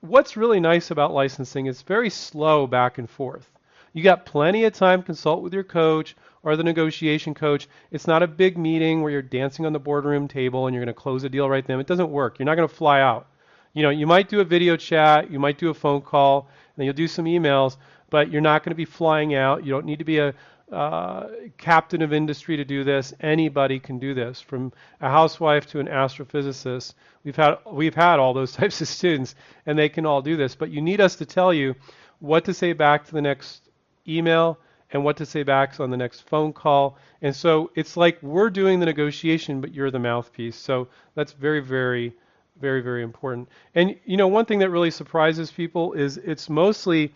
what's 0.00 0.36
really 0.36 0.60
nice 0.60 0.90
about 0.90 1.12
licensing 1.12 1.66
is 1.66 1.82
very 1.82 2.10
slow 2.10 2.66
back 2.66 2.98
and 2.98 3.08
forth. 3.08 3.50
You 3.92 4.02
got 4.02 4.26
plenty 4.26 4.64
of 4.64 4.72
time 4.72 5.02
to 5.02 5.06
consult 5.06 5.42
with 5.42 5.54
your 5.54 5.64
coach 5.64 6.16
or 6.42 6.56
the 6.56 6.64
negotiation 6.64 7.32
coach. 7.32 7.68
It's 7.90 8.06
not 8.06 8.22
a 8.22 8.26
big 8.26 8.58
meeting 8.58 9.02
where 9.02 9.12
you're 9.12 9.22
dancing 9.22 9.66
on 9.66 9.72
the 9.72 9.78
boardroom 9.78 10.28
table 10.28 10.66
and 10.66 10.74
you're 10.74 10.84
going 10.84 10.94
to 10.94 11.00
close 11.00 11.24
a 11.24 11.28
deal 11.28 11.48
right 11.48 11.66
then. 11.66 11.80
It 11.80 11.86
doesn't 11.86 12.10
work. 12.10 12.38
You're 12.38 12.46
not 12.46 12.56
going 12.56 12.68
to 12.68 12.74
fly 12.74 13.00
out. 13.00 13.28
You 13.72 13.82
know, 13.82 13.90
you 13.90 14.06
might 14.06 14.28
do 14.28 14.40
a 14.40 14.44
video 14.44 14.76
chat, 14.76 15.30
you 15.30 15.40
might 15.40 15.58
do 15.58 15.70
a 15.70 15.74
phone 15.74 16.00
call, 16.00 16.48
and 16.76 16.84
you'll 16.84 16.94
do 16.94 17.08
some 17.08 17.24
emails, 17.24 17.76
but 18.10 18.30
you're 18.30 18.40
not 18.40 18.62
going 18.62 18.70
to 18.70 18.76
be 18.76 18.84
flying 18.84 19.34
out. 19.34 19.64
You 19.64 19.72
don't 19.72 19.86
need 19.86 19.98
to 19.98 20.04
be 20.04 20.18
a 20.18 20.34
uh, 20.72 21.28
captain 21.58 22.02
of 22.02 22.12
industry 22.12 22.56
to 22.56 22.64
do 22.64 22.84
this. 22.84 23.12
Anybody 23.20 23.78
can 23.78 23.98
do 23.98 24.14
this, 24.14 24.40
from 24.40 24.72
a 25.00 25.10
housewife 25.10 25.66
to 25.66 25.80
an 25.80 25.86
astrophysicist. 25.86 26.94
We've 27.22 27.36
had 27.36 27.58
we've 27.70 27.94
had 27.94 28.18
all 28.18 28.34
those 28.34 28.52
types 28.60 28.80
of 28.80 28.88
students, 28.88 29.34
and 29.66 29.78
they 29.78 29.88
can 29.88 30.06
all 30.06 30.22
do 30.22 30.36
this. 30.36 30.54
But 30.54 30.70
you 30.70 30.80
need 30.80 31.00
us 31.00 31.16
to 31.16 31.26
tell 31.26 31.52
you 31.52 31.74
what 32.20 32.44
to 32.46 32.54
say 32.54 32.72
back 32.72 33.04
to 33.06 33.12
the 33.12 33.22
next 33.22 33.68
email 34.08 34.58
and 34.92 35.04
what 35.04 35.16
to 35.16 35.26
say 35.26 35.42
back 35.42 35.78
on 35.80 35.90
the 35.90 35.96
next 35.96 36.20
phone 36.28 36.52
call. 36.52 36.96
And 37.20 37.34
so 37.34 37.70
it's 37.74 37.96
like 37.96 38.22
we're 38.22 38.50
doing 38.50 38.80
the 38.80 38.86
negotiation, 38.86 39.60
but 39.60 39.74
you're 39.74 39.90
the 39.90 39.98
mouthpiece. 39.98 40.56
So 40.56 40.88
that's 41.14 41.32
very, 41.32 41.60
very, 41.60 42.14
very, 42.60 42.80
very 42.80 43.02
important. 43.02 43.48
And 43.74 43.96
you 44.04 44.16
know, 44.16 44.28
one 44.28 44.44
thing 44.44 44.60
that 44.60 44.70
really 44.70 44.90
surprises 44.90 45.50
people 45.50 45.92
is 45.94 46.16
it's 46.18 46.48
mostly 46.48 47.12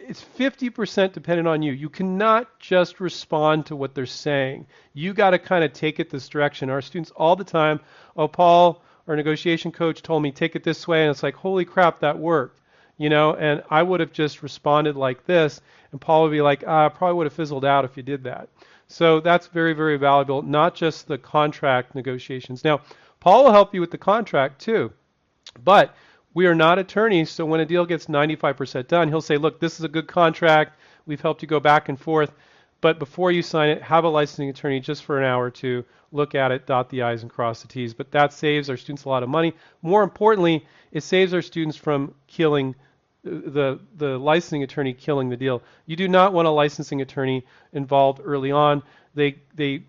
it's 0.00 0.24
50% 0.38 1.12
dependent 1.12 1.46
on 1.46 1.62
you. 1.62 1.72
You 1.72 1.88
cannot 1.88 2.58
just 2.58 3.00
respond 3.00 3.66
to 3.66 3.76
what 3.76 3.94
they're 3.94 4.06
saying. 4.06 4.66
You 4.94 5.12
got 5.12 5.30
to 5.30 5.38
kind 5.38 5.62
of 5.62 5.72
take 5.72 6.00
it 6.00 6.10
this 6.10 6.28
direction. 6.28 6.70
Our 6.70 6.80
students 6.80 7.12
all 7.12 7.36
the 7.36 7.44
time, 7.44 7.80
oh, 8.16 8.28
Paul, 8.28 8.82
our 9.06 9.16
negotiation 9.16 9.72
coach 9.72 10.02
told 10.02 10.22
me 10.22 10.32
take 10.32 10.56
it 10.56 10.64
this 10.64 10.88
way, 10.88 11.02
and 11.02 11.10
it's 11.10 11.22
like, 11.22 11.34
holy 11.34 11.64
crap, 11.64 12.00
that 12.00 12.18
worked. 12.18 12.60
You 12.96 13.08
know, 13.08 13.34
and 13.34 13.62
I 13.70 13.82
would 13.82 14.00
have 14.00 14.12
just 14.12 14.42
responded 14.42 14.94
like 14.94 15.24
this, 15.24 15.60
and 15.90 16.00
Paul 16.00 16.24
would 16.24 16.32
be 16.32 16.42
like, 16.42 16.64
ah, 16.66 16.86
I 16.86 16.88
probably 16.88 17.14
would 17.14 17.26
have 17.26 17.32
fizzled 17.32 17.64
out 17.64 17.84
if 17.84 17.96
you 17.96 18.02
did 18.02 18.24
that. 18.24 18.48
So 18.88 19.20
that's 19.20 19.46
very, 19.46 19.72
very 19.72 19.96
valuable, 19.96 20.42
not 20.42 20.74
just 20.74 21.08
the 21.08 21.16
contract 21.16 21.94
negotiations. 21.94 22.64
Now, 22.64 22.80
Paul 23.20 23.44
will 23.44 23.52
help 23.52 23.72
you 23.74 23.80
with 23.80 23.90
the 23.90 23.98
contract 23.98 24.60
too, 24.60 24.92
but 25.62 25.94
we 26.34 26.46
are 26.46 26.54
not 26.54 26.78
attorneys, 26.78 27.30
so 27.30 27.44
when 27.44 27.60
a 27.60 27.66
deal 27.66 27.84
gets 27.84 28.06
95% 28.06 28.86
done, 28.86 29.08
he'll 29.08 29.20
say, 29.20 29.36
look, 29.36 29.58
this 29.60 29.78
is 29.78 29.84
a 29.84 29.88
good 29.88 30.06
contract. 30.06 30.78
We've 31.06 31.20
helped 31.20 31.42
you 31.42 31.48
go 31.48 31.60
back 31.60 31.88
and 31.88 31.98
forth. 31.98 32.32
But 32.80 32.98
before 32.98 33.30
you 33.30 33.42
sign 33.42 33.68
it, 33.68 33.82
have 33.82 34.04
a 34.04 34.08
licensing 34.08 34.48
attorney 34.48 34.80
just 34.80 35.04
for 35.04 35.18
an 35.18 35.24
hour 35.24 35.44
or 35.44 35.50
two, 35.50 35.84
look 36.12 36.34
at 36.34 36.50
it, 36.50 36.66
dot 36.66 36.88
the 36.88 37.02
I's 37.02 37.22
and 37.22 37.30
cross 37.30 37.62
the 37.62 37.68
T's. 37.68 37.92
But 37.92 38.10
that 38.12 38.32
saves 38.32 38.70
our 38.70 38.76
students 38.76 39.04
a 39.04 39.08
lot 39.08 39.22
of 39.22 39.28
money. 39.28 39.54
More 39.82 40.02
importantly, 40.02 40.64
it 40.92 41.02
saves 41.02 41.34
our 41.34 41.42
students 41.42 41.76
from 41.76 42.14
killing 42.26 42.74
uh, 43.26 43.30
the 43.30 43.80
the 43.96 44.18
licensing 44.18 44.62
attorney 44.62 44.94
killing 44.94 45.28
the 45.28 45.36
deal. 45.36 45.62
You 45.84 45.96
do 45.96 46.08
not 46.08 46.32
want 46.32 46.48
a 46.48 46.50
licensing 46.50 47.02
attorney 47.02 47.44
involved 47.72 48.20
early 48.24 48.50
on. 48.50 48.82
They 49.14 49.36
they 49.54 49.82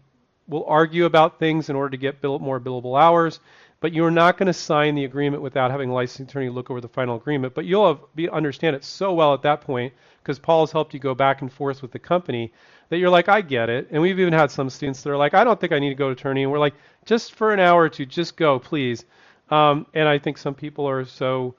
will 0.48 0.65
argue 0.65 1.05
about 1.05 1.39
things 1.39 1.69
in 1.69 1.77
order 1.77 1.91
to 1.91 1.98
get 1.98 2.19
bill, 2.19 2.39
more 2.39 2.60
billable 2.60 3.00
hours. 3.00 3.39
But 3.81 3.93
you're 3.93 4.11
not 4.11 4.38
going 4.38 4.47
to 4.47 4.53
sign 4.53 4.95
the 4.95 5.05
agreement 5.05 5.41
without 5.41 5.71
having 5.71 5.89
a 5.89 5.93
licensing 5.93 6.27
attorney 6.27 6.50
look 6.50 6.69
over 6.69 6.79
the 6.79 6.88
final 6.88 7.15
agreement. 7.15 7.55
But 7.55 7.65
you'll 7.65 7.88
have, 7.88 8.00
be, 8.15 8.29
understand 8.29 8.75
it 8.75 8.83
so 8.83 9.11
well 9.13 9.33
at 9.33 9.41
that 9.41 9.61
point 9.61 9.93
because 10.21 10.38
Paul 10.39 10.61
has 10.61 10.71
helped 10.71 10.93
you 10.93 11.00
go 11.00 11.15
back 11.15 11.41
and 11.41 11.51
forth 11.51 11.81
with 11.81 11.91
the 11.91 12.00
company 12.00 12.53
that 12.89 13.00
you're 13.00 13.09
like, 13.09 13.27
I 13.27 13.41
get 13.41 13.69
it. 13.69 13.88
And 13.89 14.00
we've 14.01 14.19
even 14.19 14.33
had 14.33 14.51
some 14.51 14.69
students 14.69 15.01
that 15.01 15.09
are 15.09 15.17
like, 15.17 15.33
I 15.33 15.43
don't 15.43 15.59
think 15.59 15.73
I 15.73 15.79
need 15.79 15.89
to 15.89 15.95
go 15.95 16.07
to 16.07 16.11
attorney. 16.11 16.43
And 16.43 16.51
we're 16.51 16.59
like, 16.59 16.75
just 17.05 17.33
for 17.33 17.51
an 17.51 17.59
hour 17.59 17.81
or 17.81 17.89
two, 17.89 18.05
just 18.05 18.38
go, 18.38 18.59
please. 18.59 19.03
Um, 19.50 19.88
and 19.95 20.07
I 20.07 20.19
think 20.19 20.38
some 20.38 20.53
people 20.53 20.88
are 20.88 21.03
so 21.03 21.55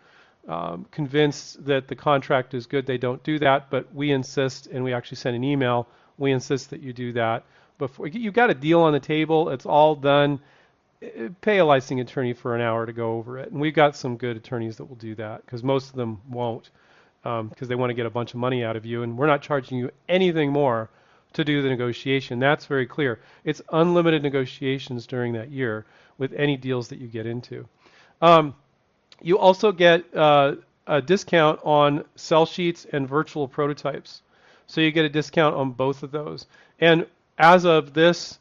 um, 0.46 0.86
convinced 0.92 1.64
that 1.66 1.88
the 1.88 1.96
contract 1.96 2.54
is 2.54 2.66
good, 2.66 2.86
they 2.86 2.98
don't 2.98 3.22
do 3.24 3.40
that. 3.40 3.68
But 3.68 3.92
we 3.92 4.12
insist, 4.12 4.68
and 4.68 4.84
we 4.84 4.92
actually 4.92 5.16
send 5.16 5.34
an 5.34 5.42
email. 5.42 5.88
We 6.18 6.30
insist 6.30 6.70
that 6.70 6.82
you 6.82 6.92
do 6.92 7.12
that 7.14 7.44
before 7.78 8.06
you've 8.06 8.34
got 8.34 8.48
a 8.48 8.54
deal 8.54 8.80
on 8.80 8.92
the 8.92 9.00
table. 9.00 9.48
It's 9.48 9.66
all 9.66 9.96
done 9.96 10.38
pay 11.40 11.58
a 11.58 11.64
licensing 11.64 12.00
attorney 12.00 12.32
for 12.32 12.54
an 12.54 12.60
hour 12.60 12.86
to 12.86 12.92
go 12.92 13.12
over 13.14 13.38
it. 13.38 13.50
And 13.50 13.60
we've 13.60 13.74
got 13.74 13.96
some 13.96 14.16
good 14.16 14.36
attorneys 14.36 14.76
that 14.76 14.84
will 14.84 14.96
do 14.96 15.14
that 15.16 15.44
because 15.44 15.62
most 15.62 15.90
of 15.90 15.96
them 15.96 16.20
won't 16.28 16.70
because 17.22 17.40
um, 17.40 17.68
they 17.68 17.74
want 17.74 17.90
to 17.90 17.94
get 17.94 18.06
a 18.06 18.10
bunch 18.10 18.34
of 18.34 18.40
money 18.40 18.64
out 18.64 18.76
of 18.76 18.84
you. 18.84 19.02
And 19.02 19.16
we're 19.16 19.26
not 19.26 19.42
charging 19.42 19.78
you 19.78 19.90
anything 20.08 20.50
more 20.50 20.90
to 21.34 21.44
do 21.44 21.62
the 21.62 21.68
negotiation. 21.68 22.38
That's 22.38 22.66
very 22.66 22.86
clear. 22.86 23.20
It's 23.44 23.62
unlimited 23.72 24.22
negotiations 24.22 25.06
during 25.06 25.32
that 25.34 25.50
year 25.50 25.86
with 26.18 26.32
any 26.34 26.56
deals 26.56 26.88
that 26.88 26.98
you 26.98 27.08
get 27.08 27.26
into. 27.26 27.66
Um, 28.20 28.54
you 29.20 29.38
also 29.38 29.72
get 29.72 30.04
uh, 30.14 30.56
a 30.86 31.00
discount 31.00 31.60
on 31.62 32.04
sell 32.16 32.44
sheets 32.44 32.86
and 32.92 33.08
virtual 33.08 33.48
prototypes. 33.48 34.22
So 34.66 34.80
you 34.80 34.90
get 34.90 35.04
a 35.04 35.08
discount 35.08 35.54
on 35.54 35.72
both 35.72 36.02
of 36.02 36.10
those. 36.10 36.46
And 36.80 37.06
as 37.38 37.64
of 37.64 37.94
this 37.94 38.38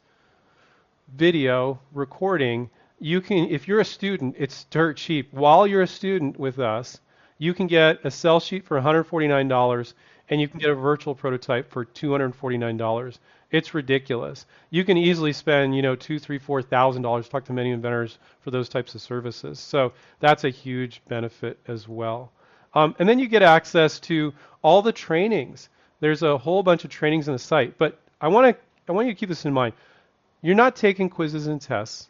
video 1.16 1.80
recording, 1.94 2.70
you 3.00 3.22
can, 3.22 3.50
if 3.50 3.68
you're 3.68 3.80
a 3.80 3.86
student, 3.86 4.36
it's 4.38 4.66
dirt 4.66 4.98
cheap. 4.98 5.34
While 5.34 5.68
you're 5.68 5.82
a 5.82 5.88
student 5.88 6.40
with 6.40 6.60
us, 6.60 7.00
you 7.38 7.54
can 7.54 7.68
get 7.68 8.00
a 8.04 8.12
sell 8.12 8.40
sheet 8.40 8.66
for 8.66 8.80
$149 8.80 9.94
and 10.30 10.40
you 10.40 10.48
can 10.48 10.60
get 10.60 10.70
a 10.70 10.76
virtual 10.76 11.14
prototype 11.14 11.70
for 11.70 11.86
$249. 11.86 13.18
It's 13.52 13.74
ridiculous. 13.74 14.46
You 14.70 14.86
can 14.86 14.98
easily 14.98 15.34
spend, 15.34 15.76
you 15.76 15.82
know, 15.82 15.96
two, 15.96 16.20
three, 16.20 16.38
four 16.38 16.62
thousand 16.62 17.02
dollars. 17.02 17.28
Talk 17.28 17.44
to 17.46 17.54
many 17.54 17.72
inventors 17.72 18.18
for 18.40 18.52
those 18.52 18.70
types 18.70 18.96
of 18.96 19.02
services. 19.02 19.60
So 19.60 19.92
that's 20.22 20.46
a 20.46 20.50
huge 20.50 21.02
benefit 21.10 21.60
as 21.68 21.88
well. 21.88 22.32
Um, 22.74 22.96
and 23.00 23.10
then 23.10 23.20
you 23.20 23.28
get 23.28 23.42
access 23.42 24.00
to 24.02 24.34
all 24.62 24.82
the 24.82 24.94
trainings. 24.94 25.68
There's 26.00 26.24
a 26.24 26.38
whole 26.38 26.64
bunch 26.64 26.86
of 26.86 26.90
trainings 26.90 27.28
on 27.28 27.34
the 27.34 27.40
site. 27.40 27.78
But 27.78 28.00
I 28.22 28.30
want 28.30 28.56
to, 28.56 28.62
I 28.88 28.94
want 28.94 29.08
you 29.08 29.14
to 29.14 29.20
keep 29.20 29.30
this 29.30 29.46
in 29.46 29.52
mind. 29.52 29.74
You're 30.42 30.56
not 30.56 30.76
taking 30.76 31.10
quizzes 31.10 31.48
and 31.48 31.62
tests. 31.62 32.10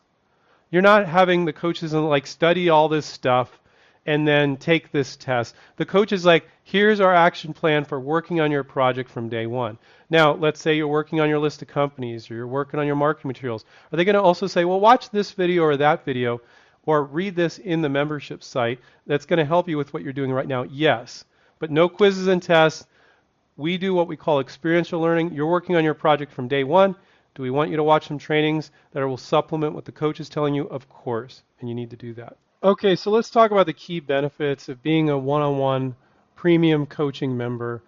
You're 0.70 0.82
not 0.82 1.06
having 1.06 1.44
the 1.44 1.54
coaches 1.54 1.94
like 1.94 2.26
study 2.26 2.70
all 2.70 2.88
this 2.88 3.06
stuff 3.06 3.60
and 4.06 4.28
then 4.28 4.58
take 4.58 4.91
this 4.91 5.15
test. 5.15 5.54
The 5.76 5.86
coach 5.86 6.12
is 6.12 6.26
like, 6.26 6.48
here's 6.63 7.00
our 7.00 7.13
action 7.13 7.54
plan 7.54 7.86
for 7.86 8.00
working 8.00 8.39
on 8.39 8.52
your 8.52 8.63
project 8.63 9.10
from 9.10 9.30
day 9.30 9.46
one. 9.46 9.78
Now, 10.10 10.34
let's 10.34 10.62
say 10.62 10.76
you're 10.76 10.88
working 10.88 11.20
on 11.20 11.30
your 11.30 11.39
list 11.39 11.62
of 11.62 11.67
companies 11.67 12.32
or 12.32 12.36
you're 12.36 12.48
working 12.48 12.80
on 12.80 12.88
your 12.88 12.96
marketing 12.96 13.28
materials. 13.30 13.65
Are 13.91 13.98
they 13.98 14.06
going 14.06 14.15
to 14.15 14.22
also 14.22 14.48
say, 14.48 14.65
well, 14.65 14.80
watch 14.80 15.10
this 15.10 15.32
video 15.32 15.63
or 15.63 15.78
that 15.78 16.06
video 16.06 16.41
or 16.86 17.04
read 17.04 17.36
this 17.36 17.60
in 17.60 17.82
the 17.82 17.89
membership 17.89 18.44
site 18.44 18.80
that's 19.06 19.26
going 19.26 19.38
to 19.38 19.46
help 19.46 19.70
you 19.70 19.78
with 19.78 19.94
what 19.94 20.04
you're 20.04 20.13
doing 20.13 20.32
right 20.32 20.48
now? 20.48 20.63
Yes. 20.63 21.26
But 21.60 21.70
no 21.70 21.88
quizzes 21.88 22.28
and 22.28 22.41
tests. 22.41 22.88
We 23.58 23.78
do 23.78 23.94
what 23.94 24.08
we 24.08 24.17
call 24.17 24.39
experiential 24.39 25.02
learning. 25.02 25.34
You're 25.34 25.52
working 25.52 25.76
on 25.76 25.84
your 25.84 25.94
project 25.94 26.32
from 26.32 26.48
day 26.48 26.63
one. 26.63 26.96
Do 27.34 27.44
we 27.44 27.50
want 27.50 27.72
you 27.72 27.78
to 27.78 27.84
watch 27.84 28.08
some 28.08 28.17
trainings 28.17 28.72
that 28.91 29.08
will 29.08 29.17
supplement 29.17 29.74
what 29.74 29.86
the 29.86 29.91
coach 29.91 30.20
is 30.20 30.28
telling 30.28 30.54
you? 30.54 30.67
Of 30.67 30.89
course, 30.89 31.44
and 31.60 31.70
you 31.70 31.76
need 31.76 31.89
to 31.91 31.96
do 31.96 32.13
that. 32.15 32.36
Okay, 32.62 32.96
so 32.96 33.10
let's 33.10 33.30
talk 33.30 33.52
about 33.52 33.65
the 33.65 33.74
key 33.74 34.00
benefits 34.00 34.67
of 34.67 34.84
being 34.84 35.10
a 35.10 35.17
one-on-one 35.17 35.96
premium 36.36 36.86
coaching 36.86 37.38
member. 37.38 37.84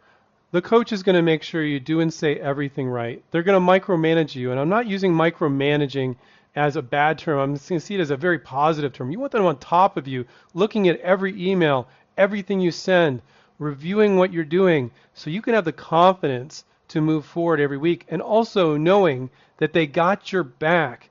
The 0.51 0.61
coach 0.61 0.93
is 0.93 1.03
going 1.03 1.15
to 1.15 1.21
make 1.21 1.43
sure 1.43 1.63
you 1.63 1.79
do 1.79 1.99
and 1.99 2.13
say 2.13 2.35
everything 2.35 2.87
right. 2.87 3.23
They're 3.31 3.43
going 3.43 3.59
to 3.59 3.71
micromanage 3.71 4.33
you, 4.33 4.51
and 4.51 4.59
I'm 4.59 4.69
not 4.69 4.87
using 4.87 5.11
micromanaging 5.11 6.15
as 6.55 6.75
a 6.75 6.81
bad 6.81 7.17
term. 7.17 7.39
I'm 7.39 7.55
just 7.55 7.67
going 7.67 7.79
to 7.81 7.85
see 7.85 7.95
it 7.95 8.01
as 8.01 8.11
a 8.11 8.17
very 8.17 8.39
positive 8.39 8.93
term. 8.93 9.11
You 9.11 9.19
want 9.19 9.31
them 9.31 9.45
on 9.45 9.57
top 9.57 9.97
of 9.97 10.07
you, 10.07 10.25
looking 10.53 10.87
at 10.87 10.99
every 11.01 11.33
email, 11.51 11.87
everything 12.17 12.59
you 12.59 12.71
send, 12.71 13.21
reviewing 13.59 14.17
what 14.17 14.31
you're 14.31 14.43
doing, 14.43 14.91
so 15.13 15.29
you 15.29 15.41
can 15.41 15.53
have 15.53 15.65
the 15.65 15.73
confidence 15.73 16.63
to 16.89 17.01
move 17.01 17.25
forward 17.25 17.59
every 17.59 17.77
week 17.77 18.05
and 18.09 18.21
also 18.21 18.77
knowing 18.77 19.29
that 19.57 19.73
they 19.73 19.87
got 19.87 20.31
your 20.31 20.43
back. 20.43 21.09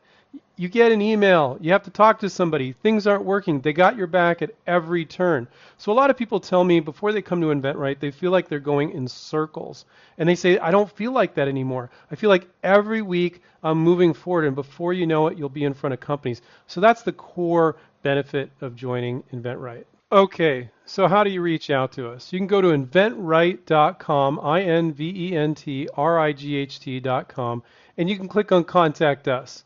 You 0.57 0.69
get 0.69 0.93
an 0.93 1.01
email, 1.01 1.57
you 1.61 1.73
have 1.73 1.85
to 1.85 1.91
talk 1.91 2.21
to 2.21 2.31
somebody, 2.31 2.73
things 2.73 3.07
aren't 3.07 3.25
working, 3.25 3.61
they 3.61 3.73
got 3.73 3.97
your 3.97 4.07
back 4.07 4.43
at 4.43 4.55
every 4.67 5.05
turn. 5.05 5.49
So 5.79 5.91
a 5.91 5.95
lot 5.95 6.11
of 6.11 6.17
people 6.17 6.39
tell 6.39 6.63
me 6.63 6.79
before 6.81 7.13
they 7.13 7.23
come 7.23 7.41
to 7.41 7.49
InventRight, 7.49 8.01
they 8.01 8.11
feel 8.11 8.31
like 8.31 8.49
they're 8.49 8.61
going 8.61 8.91
in 8.91 9.09
circles. 9.09 9.87
And 10.19 10.29
they 10.29 10.35
say, 10.35 10.59
I 10.59 10.71
don't 10.71 10.91
feel 10.91 11.13
like 11.13 11.35
that 11.35 11.49
anymore. 11.49 11.91
I 12.11 12.17
feel 12.17 12.31
like 12.31 12.49
every 12.63 13.03
week 13.03 13.43
I'm 13.63 13.79
moving 13.79 14.13
forward, 14.13 14.45
and 14.45 14.55
before 14.55 14.93
you 14.93 15.07
know 15.07 15.27
it, 15.29 15.39
you'll 15.39 15.49
be 15.49 15.65
in 15.65 15.75
front 15.75 15.95
of 15.95 16.01
companies. 16.01 16.43
So 16.67 16.81
that's 16.81 17.03
the 17.03 17.13
core 17.13 17.77
benefit 18.03 18.51
of 18.61 18.77
joining 18.77 19.23
InventRight. 19.33 19.85
Okay, 20.13 20.69
so 20.85 21.09
how 21.09 21.25
do 21.25 21.31
you 21.31 21.41
reach 21.41 21.71
out 21.71 21.93
to 21.93 22.11
us? 22.11 22.35
You 22.35 22.39
can 22.39 22.47
go 22.47 22.61
to 22.61 22.69
inventright.com, 22.69 24.41
I 24.41 24.61
N 24.61 24.93
V 24.93 25.31
E 25.31 25.35
N 25.35 25.55
T 25.55 25.89
R 25.95 26.19
I 26.19 26.35
G 26.35 26.55
H 26.57 26.81
T.com, 26.81 27.63
and 27.97 28.11
you 28.11 28.19
can 28.19 28.29
click 28.29 28.53
on 28.53 28.65
Contact 28.65 29.27
Us. 29.27 29.65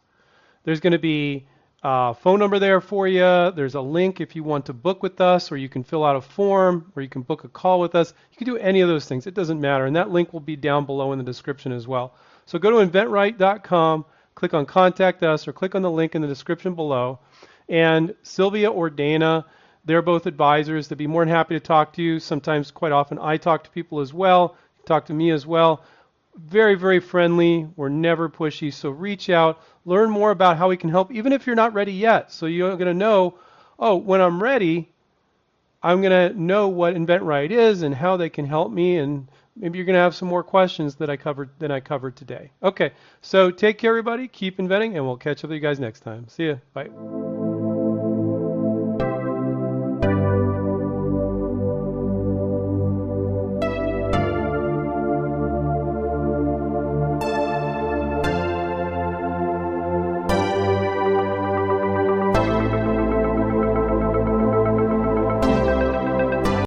There's 0.62 0.78
going 0.78 0.92
to 0.92 1.00
be 1.00 1.46
a 1.82 2.14
phone 2.14 2.38
number 2.38 2.60
there 2.60 2.80
for 2.80 3.08
you. 3.08 3.50
There's 3.56 3.74
a 3.74 3.80
link 3.80 4.20
if 4.20 4.36
you 4.36 4.44
want 4.44 4.66
to 4.66 4.72
book 4.72 5.02
with 5.02 5.20
us, 5.20 5.50
or 5.50 5.56
you 5.56 5.68
can 5.68 5.82
fill 5.82 6.04
out 6.04 6.14
a 6.14 6.20
form, 6.20 6.92
or 6.94 7.02
you 7.02 7.08
can 7.08 7.22
book 7.22 7.42
a 7.42 7.48
call 7.48 7.80
with 7.80 7.96
us. 7.96 8.14
You 8.30 8.36
can 8.36 8.46
do 8.46 8.56
any 8.56 8.82
of 8.82 8.88
those 8.88 9.06
things. 9.06 9.26
It 9.26 9.34
doesn't 9.34 9.60
matter. 9.60 9.86
And 9.86 9.96
that 9.96 10.10
link 10.10 10.32
will 10.32 10.38
be 10.38 10.54
down 10.54 10.86
below 10.86 11.10
in 11.10 11.18
the 11.18 11.24
description 11.24 11.72
as 11.72 11.88
well. 11.88 12.14
So 12.44 12.60
go 12.60 12.70
to 12.70 12.88
inventright.com, 12.88 14.04
click 14.36 14.54
on 14.54 14.64
Contact 14.64 15.24
Us, 15.24 15.48
or 15.48 15.52
click 15.52 15.74
on 15.74 15.82
the 15.82 15.90
link 15.90 16.14
in 16.14 16.22
the 16.22 16.28
description 16.28 16.76
below. 16.76 17.18
And 17.68 18.14
Sylvia 18.22 18.70
or 18.70 18.90
Dana 18.90 19.44
they're 19.86 20.02
both 20.02 20.26
advisors. 20.26 20.88
They'd 20.88 20.98
be 20.98 21.06
more 21.06 21.24
than 21.24 21.34
happy 21.34 21.54
to 21.54 21.60
talk 21.60 21.94
to 21.94 22.02
you. 22.02 22.18
Sometimes, 22.20 22.70
quite 22.70 22.92
often, 22.92 23.18
I 23.20 23.36
talk 23.38 23.64
to 23.64 23.70
people 23.70 24.00
as 24.00 24.12
well. 24.12 24.56
talk 24.84 25.06
to 25.06 25.14
me 25.14 25.30
as 25.30 25.46
well. 25.46 25.82
Very, 26.36 26.74
very 26.74 27.00
friendly. 27.00 27.66
We're 27.76 27.88
never 27.88 28.28
pushy. 28.28 28.72
So 28.72 28.90
reach 28.90 29.30
out, 29.30 29.62
learn 29.84 30.10
more 30.10 30.30
about 30.30 30.58
how 30.58 30.68
we 30.68 30.76
can 30.76 30.90
help, 30.90 31.10
even 31.12 31.32
if 31.32 31.46
you're 31.46 31.56
not 31.56 31.72
ready 31.72 31.92
yet. 31.92 32.30
So 32.32 32.46
you're 32.46 32.76
going 32.76 32.86
to 32.86 32.94
know, 32.94 33.38
oh, 33.78 33.96
when 33.96 34.20
I'm 34.20 34.42
ready, 34.42 34.92
I'm 35.82 36.02
going 36.02 36.32
to 36.32 36.38
know 36.38 36.68
what 36.68 36.94
InventRight 36.94 37.50
is 37.50 37.82
and 37.82 37.94
how 37.94 38.16
they 38.16 38.28
can 38.28 38.44
help 38.44 38.72
me, 38.72 38.96
and 38.96 39.28
maybe 39.54 39.78
you're 39.78 39.86
going 39.86 39.94
to 39.94 40.00
have 40.00 40.16
some 40.16 40.28
more 40.28 40.42
questions 40.42 40.96
that 40.96 41.08
I 41.08 41.16
covered 41.16 41.50
than 41.58 41.70
I 41.70 41.80
covered 41.80 42.16
today. 42.16 42.50
Okay, 42.62 42.90
so 43.22 43.50
take 43.50 43.78
care, 43.78 43.90
everybody. 43.90 44.26
Keep 44.26 44.58
inventing, 44.58 44.96
and 44.96 45.06
we'll 45.06 45.16
catch 45.16 45.44
up 45.44 45.50
with 45.50 45.56
you 45.56 45.60
guys 45.60 45.78
next 45.78 46.00
time. 46.00 46.28
See 46.28 46.48
ya. 46.48 46.56
Bye. 46.74 46.88